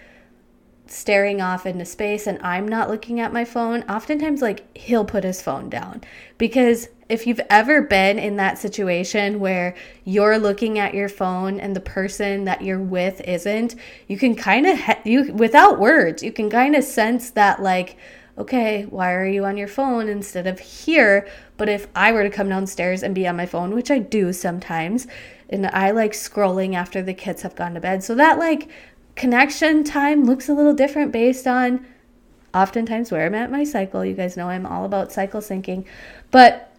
staring 0.89 1.43
off 1.43 1.67
into 1.67 1.85
space 1.85 2.29
and 2.29 2.41
I'm 2.43 2.69
not 2.69 2.89
looking 2.89 3.19
at 3.19 3.33
my 3.33 3.45
phone, 3.45 3.83
oftentimes 3.83 4.41
like 4.41 4.77
he'll 4.77 5.05
put 5.05 5.25
his 5.25 5.43
phone 5.43 5.69
down. 5.69 6.03
Because 6.39 6.89
if 7.09 7.27
you've 7.27 7.41
ever 7.51 7.83
been 7.83 8.19
in 8.19 8.37
that 8.37 8.59
situation 8.59 9.39
where 9.39 9.75
you're 10.05 10.39
looking 10.39 10.79
at 10.79 10.95
your 10.95 11.09
phone 11.09 11.61
and 11.61 11.75
the 11.75 11.81
person 11.81 12.45
that 12.45 12.63
you're 12.63 12.81
with 12.81 13.21
isn't, 13.23 13.75
you 14.09 14.19
can 14.19 14.35
kind 14.35 14.67
of 14.67 14.79
you 15.05 15.33
without 15.33 15.79
words, 15.79 16.23
you 16.23 16.33
can 16.33 16.51
kind 16.51 16.75
of 16.75 16.85
sense 16.85 17.31
that 17.31 17.63
like 17.63 17.97
okay, 18.39 18.85
why 18.85 19.13
are 19.13 19.27
you 19.27 19.45
on 19.45 19.57
your 19.57 19.69
phone 19.69 20.09
instead 20.09 20.47
of 20.47 20.61
here? 20.61 21.29
But 21.57 21.69
if 21.69 21.89
I 21.95 22.13
were 22.13 22.23
to 22.23 22.31
come 22.31 22.49
downstairs 22.49 23.03
and 23.03 23.15
be 23.15 23.27
on 23.27 23.37
my 23.37 23.47
phone, 23.47 23.75
which 23.75 23.91
I 23.91 23.99
do 23.99 24.33
sometimes, 24.33 25.07
and 25.49 25.67
I 25.67 25.91
like 25.91 26.13
scrolling 26.13 26.75
after 26.75 27.03
the 27.03 27.15
kids 27.15 27.43
have 27.43 27.57
gone 27.57 27.75
to 27.75 27.81
bed. 27.81 28.05
So 28.05 28.15
that 28.17 28.39
like 28.39 28.69
connection 29.15 29.85
time 29.85 30.25
looks 30.25 30.49
a 30.49 30.55
little 30.55 30.75
different 30.75 31.13
based 31.13 31.47
on 31.47 31.87
oftentimes 32.55 33.11
where 33.11 33.27
I'm 33.27 33.35
at 33.35 33.51
my 33.51 33.65
cycle. 33.65 34.05
You 34.05 34.15
guys 34.15 34.37
know 34.37 34.49
I'm 34.49 34.67
all 34.67 34.85
about 34.85 35.13
cycle 35.13 35.41
syncing. 35.41 35.85
But 36.31 36.73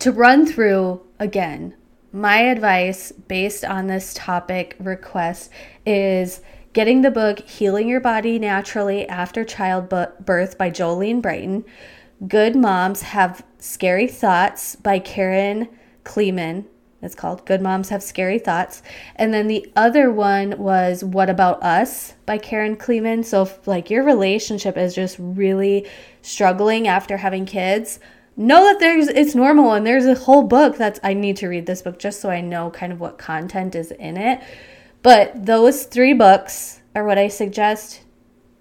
to 0.00 0.12
run 0.12 0.46
through 0.46 1.02
again, 1.18 1.74
my 2.12 2.38
advice 2.38 3.12
based 3.12 3.64
on 3.64 3.86
this 3.86 4.12
topic 4.14 4.76
request 4.80 5.50
is 5.86 6.40
Getting 6.72 7.02
the 7.02 7.10
book 7.10 7.40
Healing 7.40 7.88
Your 7.88 7.98
Body 7.98 8.38
Naturally 8.38 9.04
After 9.08 9.44
Childbirth 9.44 10.56
by 10.56 10.70
Jolene 10.70 11.20
Brighten, 11.20 11.64
Good 12.28 12.54
Moms 12.54 13.02
Have 13.02 13.44
Scary 13.58 14.06
Thoughts 14.06 14.76
by 14.76 15.00
Karen 15.00 15.68
Kleiman. 16.04 16.66
It's 17.02 17.16
called 17.16 17.44
Good 17.44 17.60
Moms 17.60 17.88
Have 17.88 18.04
Scary 18.04 18.38
Thoughts. 18.38 18.84
And 19.16 19.34
then 19.34 19.48
the 19.48 19.68
other 19.74 20.12
one 20.12 20.56
was 20.58 21.02
What 21.02 21.28
About 21.28 21.60
Us 21.60 22.14
by 22.24 22.38
Karen 22.38 22.76
Kleiman. 22.76 23.24
So, 23.24 23.42
if, 23.42 23.66
like, 23.66 23.90
your 23.90 24.04
relationship 24.04 24.76
is 24.76 24.94
just 24.94 25.16
really 25.18 25.88
struggling 26.22 26.86
after 26.86 27.16
having 27.16 27.46
kids, 27.46 27.98
know 28.36 28.62
that 28.64 28.78
there's 28.78 29.08
it's 29.08 29.34
normal 29.34 29.72
and 29.72 29.84
there's 29.84 30.06
a 30.06 30.14
whole 30.14 30.44
book 30.44 30.76
that's 30.76 31.00
I 31.02 31.14
need 31.14 31.36
to 31.38 31.48
read 31.48 31.66
this 31.66 31.82
book 31.82 31.98
just 31.98 32.20
so 32.20 32.30
I 32.30 32.40
know 32.40 32.70
kind 32.70 32.92
of 32.92 33.00
what 33.00 33.18
content 33.18 33.74
is 33.74 33.90
in 33.90 34.16
it. 34.16 34.40
But 35.02 35.46
those 35.46 35.84
three 35.84 36.12
books 36.12 36.80
are 36.94 37.04
what 37.04 37.18
I 37.18 37.28
suggest. 37.28 38.02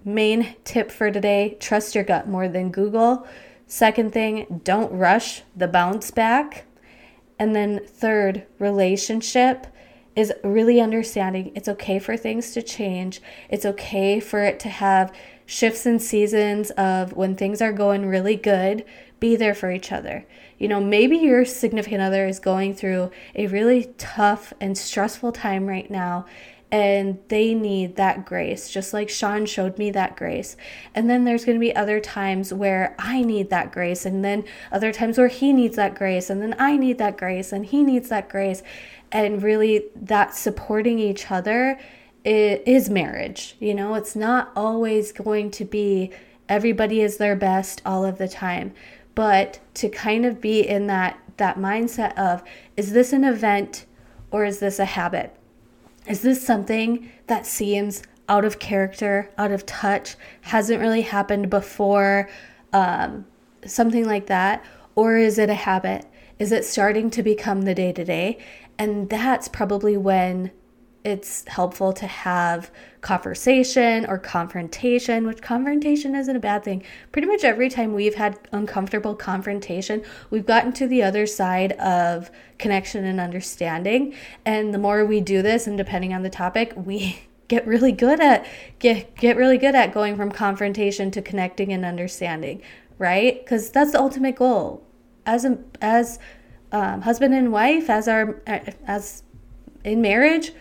Main 0.05 0.55
tip 0.63 0.91
for 0.91 1.11
today 1.11 1.57
trust 1.59 1.95
your 1.95 2.03
gut 2.03 2.27
more 2.27 2.47
than 2.47 2.71
Google. 2.71 3.27
Second 3.67 4.13
thing, 4.13 4.61
don't 4.63 4.91
rush 4.91 5.43
the 5.55 5.67
bounce 5.67 6.11
back. 6.11 6.65
And 7.37 7.55
then 7.55 7.81
third, 7.85 8.45
relationship 8.57 9.67
is 10.15 10.33
really 10.43 10.81
understanding 10.81 11.51
it's 11.55 11.69
okay 11.69 11.99
for 11.99 12.17
things 12.17 12.51
to 12.51 12.61
change. 12.61 13.21
It's 13.49 13.65
okay 13.65 14.19
for 14.19 14.43
it 14.43 14.59
to 14.61 14.69
have 14.69 15.13
shifts 15.45 15.85
and 15.85 16.01
seasons 16.01 16.71
of 16.71 17.13
when 17.13 17.35
things 17.35 17.61
are 17.61 17.71
going 17.71 18.05
really 18.05 18.35
good, 18.35 18.85
be 19.19 19.35
there 19.35 19.53
for 19.53 19.71
each 19.71 19.91
other. 19.91 20.25
You 20.59 20.67
know, 20.67 20.79
maybe 20.79 21.17
your 21.17 21.45
significant 21.45 22.01
other 22.01 22.27
is 22.27 22.39
going 22.39 22.75
through 22.75 23.11
a 23.33 23.47
really 23.47 23.93
tough 23.97 24.53
and 24.59 24.77
stressful 24.77 25.31
time 25.31 25.65
right 25.65 25.89
now 25.89 26.25
and 26.71 27.17
they 27.29 27.53
need 27.53 27.95
that 27.95 28.25
grace, 28.25 28.69
just 28.69 28.93
like 28.93 29.09
Sean 29.09 29.45
showed 29.45 29.77
me 29.77 29.89
that 29.91 30.15
grace. 30.15 30.55
And 30.93 31.09
then 31.09 31.25
there's 31.25 31.43
going 31.43 31.55
to 31.55 31.59
be 31.59 31.75
other 31.75 31.99
times 31.99 32.53
where 32.53 32.95
I 32.99 33.23
need 33.23 33.49
that 33.49 33.71
grace, 33.71 34.05
and 34.05 34.23
then 34.23 34.43
other 34.71 34.91
times 34.91 35.17
where 35.17 35.29
he 35.29 35.51
needs 35.51 35.75
that 35.77 35.95
grace, 35.95 36.29
and 36.29 36.41
then 36.41 36.55
I 36.59 36.77
need 36.77 36.99
that 36.99 37.17
grace, 37.17 37.51
and 37.51 37.65
he 37.65 37.83
needs 37.83 38.09
that 38.09 38.29
grace. 38.29 38.61
And 39.11 39.41
really, 39.41 39.85
that 39.95 40.35
supporting 40.35 40.99
each 40.99 41.31
other 41.31 41.79
is 42.23 42.89
marriage. 42.89 43.55
You 43.59 43.73
know, 43.73 43.95
it's 43.95 44.15
not 44.15 44.51
always 44.55 45.11
going 45.11 45.49
to 45.51 45.65
be 45.65 46.11
everybody 46.47 47.01
is 47.01 47.17
their 47.17 47.35
best 47.35 47.81
all 47.85 48.03
of 48.03 48.17
the 48.17 48.27
time 48.27 48.73
but 49.15 49.59
to 49.75 49.89
kind 49.89 50.25
of 50.25 50.41
be 50.41 50.61
in 50.67 50.87
that 50.87 51.19
that 51.37 51.57
mindset 51.57 52.17
of 52.17 52.43
is 52.75 52.91
this 52.91 53.13
an 53.13 53.23
event 53.23 53.85
or 54.31 54.45
is 54.45 54.59
this 54.59 54.79
a 54.79 54.85
habit? 54.85 55.35
Is 56.07 56.21
this 56.21 56.45
something 56.45 57.09
that 57.27 57.45
seems 57.45 58.03
out 58.27 58.45
of 58.45 58.59
character 58.59 59.29
out 59.37 59.51
of 59.51 59.65
touch 59.65 60.15
hasn't 60.41 60.79
really 60.79 61.01
happened 61.01 61.49
before 61.49 62.29
um, 62.73 63.25
something 63.65 64.05
like 64.05 64.27
that? 64.27 64.63
Or 64.95 65.17
is 65.17 65.37
it 65.39 65.49
a 65.49 65.55
habit? 65.55 66.05
Is 66.37 66.51
it 66.51 66.65
starting 66.65 67.09
to 67.11 67.23
become 67.23 67.63
the 67.63 67.75
day 67.75 67.91
to 67.93 68.03
day 68.03 68.37
and 68.77 69.09
that's 69.09 69.49
probably 69.49 69.97
when 69.97 70.51
it's 71.03 71.47
helpful 71.47 71.93
to 71.93 72.07
have 72.07 72.71
conversation 73.01 74.05
or 74.05 74.17
confrontation, 74.17 75.25
which 75.25 75.41
confrontation 75.41 76.13
isn't 76.13 76.35
a 76.35 76.39
bad 76.39 76.63
thing. 76.63 76.83
Pretty 77.11 77.27
much 77.27 77.43
every 77.43 77.69
time 77.69 77.93
we've 77.93 78.15
had 78.15 78.37
uncomfortable 78.51 79.15
confrontation, 79.15 80.03
we've 80.29 80.45
gotten 80.45 80.73
to 80.73 80.87
the 80.87 81.01
other 81.01 81.25
side 81.25 81.71
of 81.73 82.29
connection 82.57 83.05
and 83.05 83.19
understanding. 83.19 84.13
And 84.45 84.73
the 84.73 84.77
more 84.77 85.05
we 85.05 85.21
do 85.21 85.41
this, 85.41 85.67
and 85.67 85.77
depending 85.77 86.13
on 86.13 86.23
the 86.23 86.29
topic, 86.29 86.73
we 86.75 87.23
get 87.47 87.65
really 87.65 87.91
good 87.91 88.19
at 88.19 88.45
get 88.77 89.15
get 89.15 89.35
really 89.35 89.57
good 89.57 89.73
at 89.73 89.91
going 89.91 90.15
from 90.15 90.31
confrontation 90.31 91.09
to 91.11 91.21
connecting 91.21 91.71
and 91.71 91.85
understanding, 91.85 92.61
right? 92.97 93.43
Because 93.43 93.71
that's 93.71 93.93
the 93.93 93.99
ultimate 93.99 94.35
goal. 94.35 94.85
As 95.25 95.45
a, 95.45 95.57
as 95.81 96.19
um, 96.71 97.01
husband 97.01 97.33
and 97.33 97.51
wife, 97.51 97.89
as 97.89 98.07
our 98.07 98.41
as 98.85 99.23
in 99.83 100.01
marriage, 100.01 100.51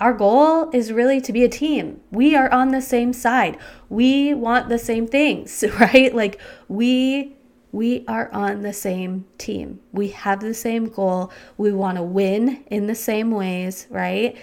our 0.00 0.14
goal 0.14 0.70
is 0.72 0.92
really 0.92 1.20
to 1.20 1.32
be 1.32 1.44
a 1.44 1.48
team. 1.48 2.00
We 2.10 2.34
are 2.34 2.50
on 2.50 2.70
the 2.70 2.80
same 2.80 3.12
side. 3.12 3.58
We 3.90 4.32
want 4.32 4.68
the 4.68 4.78
same 4.78 5.06
things, 5.06 5.62
right? 5.80 6.14
Like 6.14 6.40
we 6.68 7.36
we 7.72 8.04
are 8.08 8.28
on 8.32 8.62
the 8.62 8.72
same 8.72 9.26
team. 9.38 9.78
We 9.92 10.08
have 10.08 10.40
the 10.40 10.54
same 10.54 10.86
goal. 10.86 11.30
We 11.56 11.72
want 11.72 11.98
to 11.98 12.02
win 12.02 12.64
in 12.66 12.88
the 12.88 12.96
same 12.96 13.30
ways, 13.30 13.86
right? 13.90 14.36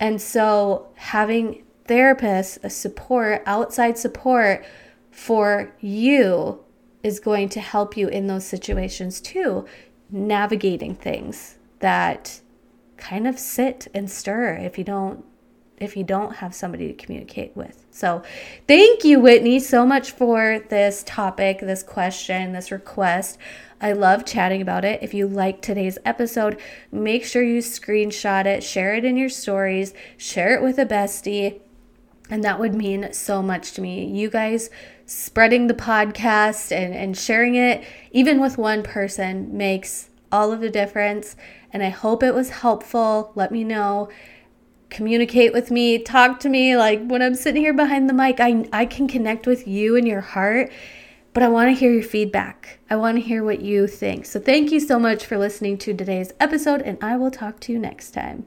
And 0.00 0.20
so 0.20 0.88
having 0.96 1.62
therapists, 1.86 2.58
a 2.64 2.70
support, 2.70 3.42
outside 3.46 3.98
support 3.98 4.64
for 5.12 5.72
you 5.80 6.58
is 7.04 7.20
going 7.20 7.50
to 7.50 7.60
help 7.60 7.96
you 7.96 8.08
in 8.08 8.26
those 8.26 8.44
situations 8.44 9.20
too, 9.20 9.64
navigating 10.10 10.96
things 10.96 11.58
that 11.78 12.40
kind 13.02 13.26
of 13.26 13.36
sit 13.36 13.88
and 13.92 14.08
stir 14.08 14.54
if 14.54 14.78
you 14.78 14.84
don't 14.84 15.24
if 15.78 15.96
you 15.96 16.04
don't 16.04 16.36
have 16.36 16.54
somebody 16.54 16.86
to 16.86 16.94
communicate 16.94 17.56
with. 17.56 17.84
So, 17.90 18.22
thank 18.68 19.02
you 19.04 19.18
Whitney 19.18 19.58
so 19.58 19.84
much 19.84 20.12
for 20.12 20.60
this 20.68 21.02
topic, 21.04 21.58
this 21.58 21.82
question, 21.82 22.52
this 22.52 22.70
request. 22.70 23.36
I 23.80 23.92
love 23.92 24.24
chatting 24.24 24.62
about 24.62 24.84
it. 24.84 25.02
If 25.02 25.12
you 25.12 25.26
like 25.26 25.60
today's 25.60 25.98
episode, 26.04 26.60
make 26.92 27.24
sure 27.24 27.42
you 27.42 27.58
screenshot 27.60 28.46
it, 28.46 28.62
share 28.62 28.94
it 28.94 29.04
in 29.04 29.16
your 29.16 29.28
stories, 29.28 29.92
share 30.16 30.54
it 30.54 30.62
with 30.62 30.78
a 30.78 30.86
bestie. 30.86 31.60
And 32.30 32.44
that 32.44 32.60
would 32.60 32.74
mean 32.74 33.12
so 33.12 33.42
much 33.42 33.72
to 33.72 33.80
me. 33.80 34.06
You 34.06 34.30
guys 34.30 34.70
spreading 35.04 35.66
the 35.66 35.74
podcast 35.74 36.70
and, 36.70 36.94
and 36.94 37.18
sharing 37.18 37.56
it, 37.56 37.84
even 38.12 38.40
with 38.40 38.56
one 38.56 38.84
person, 38.84 39.56
makes 39.56 40.10
all 40.30 40.52
of 40.52 40.60
the 40.60 40.70
difference 40.70 41.36
and 41.72 41.82
I 41.82 41.88
hope 41.88 42.22
it 42.22 42.34
was 42.34 42.50
helpful. 42.50 43.32
Let 43.34 43.50
me 43.50 43.64
know. 43.64 44.08
Communicate 44.90 45.52
with 45.52 45.70
me, 45.70 45.98
talk 45.98 46.38
to 46.40 46.48
me. 46.48 46.76
Like 46.76 47.02
when 47.06 47.22
I'm 47.22 47.34
sitting 47.34 47.62
here 47.62 47.72
behind 47.72 48.08
the 48.08 48.14
mic, 48.14 48.40
I, 48.40 48.66
I 48.72 48.84
can 48.84 49.08
connect 49.08 49.46
with 49.46 49.66
you 49.66 49.96
and 49.96 50.06
your 50.06 50.20
heart, 50.20 50.70
but 51.32 51.42
I 51.42 51.48
want 51.48 51.68
to 51.68 51.78
hear 51.78 51.92
your 51.92 52.02
feedback. 52.02 52.78
I 52.90 52.96
want 52.96 53.16
to 53.16 53.22
hear 53.22 53.42
what 53.42 53.62
you 53.62 53.86
think. 53.86 54.26
So 54.26 54.38
thank 54.38 54.70
you 54.70 54.80
so 54.80 54.98
much 54.98 55.24
for 55.24 55.38
listening 55.38 55.78
to 55.78 55.94
today's 55.94 56.32
episode, 56.38 56.82
and 56.82 56.98
I 57.02 57.16
will 57.16 57.30
talk 57.30 57.58
to 57.60 57.72
you 57.72 57.78
next 57.78 58.10
time. 58.10 58.46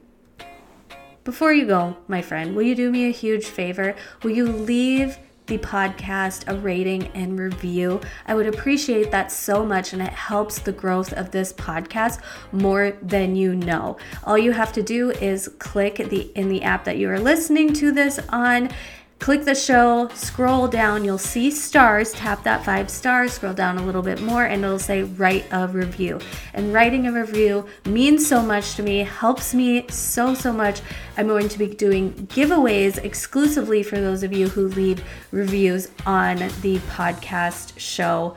Before 1.24 1.52
you 1.52 1.66
go, 1.66 1.96
my 2.06 2.22
friend, 2.22 2.54
will 2.54 2.62
you 2.62 2.76
do 2.76 2.92
me 2.92 3.08
a 3.08 3.12
huge 3.12 3.46
favor? 3.46 3.96
Will 4.22 4.30
you 4.30 4.46
leave 4.46 5.18
the 5.46 5.58
podcast 5.58 6.44
a 6.48 6.56
rating 6.58 7.08
and 7.08 7.38
review. 7.38 8.00
I 8.26 8.34
would 8.34 8.46
appreciate 8.46 9.10
that 9.10 9.30
so 9.30 9.64
much, 9.64 9.92
and 9.92 10.02
it 10.02 10.12
helps 10.12 10.58
the 10.58 10.72
growth 10.72 11.12
of 11.12 11.30
this 11.30 11.52
podcast 11.52 12.20
more 12.52 12.92
than 13.02 13.36
you 13.36 13.54
know. 13.54 13.96
All 14.24 14.38
you 14.38 14.52
have 14.52 14.72
to 14.74 14.82
do 14.82 15.10
is 15.10 15.48
click 15.58 15.96
the 15.96 16.30
in 16.34 16.48
the 16.48 16.62
app 16.62 16.84
that 16.84 16.98
you 16.98 17.10
are 17.10 17.20
listening 17.20 17.72
to 17.74 17.92
this 17.92 18.18
on 18.28 18.70
click 19.18 19.44
the 19.44 19.54
show, 19.54 20.08
scroll 20.14 20.68
down, 20.68 21.04
you'll 21.04 21.18
see 21.18 21.50
stars, 21.50 22.12
tap 22.12 22.44
that 22.44 22.64
five 22.64 22.90
stars, 22.90 23.32
scroll 23.32 23.54
down 23.54 23.78
a 23.78 23.84
little 23.84 24.02
bit 24.02 24.20
more, 24.20 24.44
and 24.44 24.64
it'll 24.64 24.78
say 24.78 25.02
write 25.02 25.44
a 25.50 25.66
review. 25.68 26.20
And 26.54 26.72
writing 26.72 27.06
a 27.06 27.12
review 27.12 27.66
means 27.86 28.26
so 28.26 28.42
much 28.42 28.74
to 28.76 28.82
me, 28.82 28.98
helps 28.98 29.54
me 29.54 29.86
so, 29.88 30.34
so 30.34 30.52
much. 30.52 30.82
I'm 31.16 31.26
going 31.26 31.48
to 31.48 31.58
be 31.58 31.66
doing 31.66 32.12
giveaways 32.28 32.98
exclusively 32.98 33.82
for 33.82 33.96
those 33.96 34.22
of 34.22 34.32
you 34.32 34.48
who 34.48 34.68
leave 34.68 35.02
reviews 35.30 35.90
on 36.04 36.36
the 36.60 36.78
podcast 36.90 37.78
show 37.78 38.36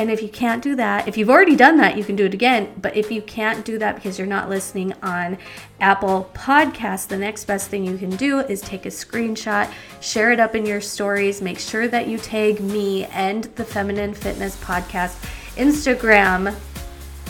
and 0.00 0.10
if 0.10 0.22
you 0.22 0.30
can't 0.30 0.62
do 0.62 0.74
that, 0.76 1.06
if 1.06 1.18
you've 1.18 1.28
already 1.28 1.54
done 1.54 1.76
that, 1.76 1.98
you 1.98 2.04
can 2.04 2.16
do 2.16 2.24
it 2.24 2.32
again. 2.32 2.72
But 2.80 2.96
if 2.96 3.10
you 3.10 3.20
can't 3.20 3.66
do 3.66 3.76
that 3.80 3.96
because 3.96 4.16
you're 4.16 4.26
not 4.26 4.48
listening 4.48 4.94
on 5.02 5.36
Apple 5.78 6.30
Podcasts, 6.32 7.06
the 7.06 7.18
next 7.18 7.44
best 7.44 7.68
thing 7.68 7.84
you 7.84 7.98
can 7.98 8.16
do 8.16 8.38
is 8.38 8.62
take 8.62 8.86
a 8.86 8.88
screenshot, 8.88 9.70
share 10.00 10.32
it 10.32 10.40
up 10.40 10.54
in 10.54 10.64
your 10.64 10.80
stories, 10.80 11.42
make 11.42 11.58
sure 11.58 11.86
that 11.88 12.08
you 12.08 12.16
tag 12.16 12.60
me 12.62 13.04
and 13.08 13.44
the 13.56 13.64
Feminine 13.64 14.14
Fitness 14.14 14.56
Podcast 14.64 15.22
Instagram 15.56 16.54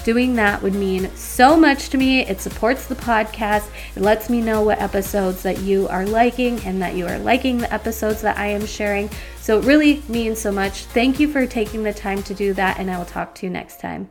Doing 0.05 0.34
that 0.36 0.62
would 0.62 0.74
mean 0.74 1.14
so 1.14 1.57
much 1.57 1.90
to 1.90 1.98
me. 1.98 2.20
It 2.20 2.40
supports 2.40 2.86
the 2.86 2.94
podcast. 2.94 3.68
It 3.94 4.03
lets 4.03 4.30
me 4.30 4.40
know 4.40 4.62
what 4.62 4.80
episodes 4.80 5.42
that 5.42 5.61
you 5.61 5.88
are 5.88 6.07
liking 6.07 6.59
and 6.64 6.80
that 6.80 6.94
you 6.94 7.07
are 7.07 7.18
liking 7.18 7.59
the 7.59 7.72
episodes 7.72 8.22
that 8.22 8.38
I 8.38 8.46
am 8.46 8.64
sharing. 8.64 9.11
So 9.40 9.59
it 9.59 9.64
really 9.64 10.03
means 10.09 10.40
so 10.40 10.53
much. 10.53 10.84
Thank 10.84 11.20
you 11.20 11.30
for 11.30 11.46
taking 11.46 11.82
the 11.82 11.92
time 11.92 12.22
to 12.24 12.34
do 12.34 12.55
that, 12.55 12.78
and 12.78 12.90
I 12.90 12.98
will 12.98 13.05
talk 13.05 13.34
to 13.36 13.46
you 13.46 13.51
next 13.51 13.80
time. 13.80 14.09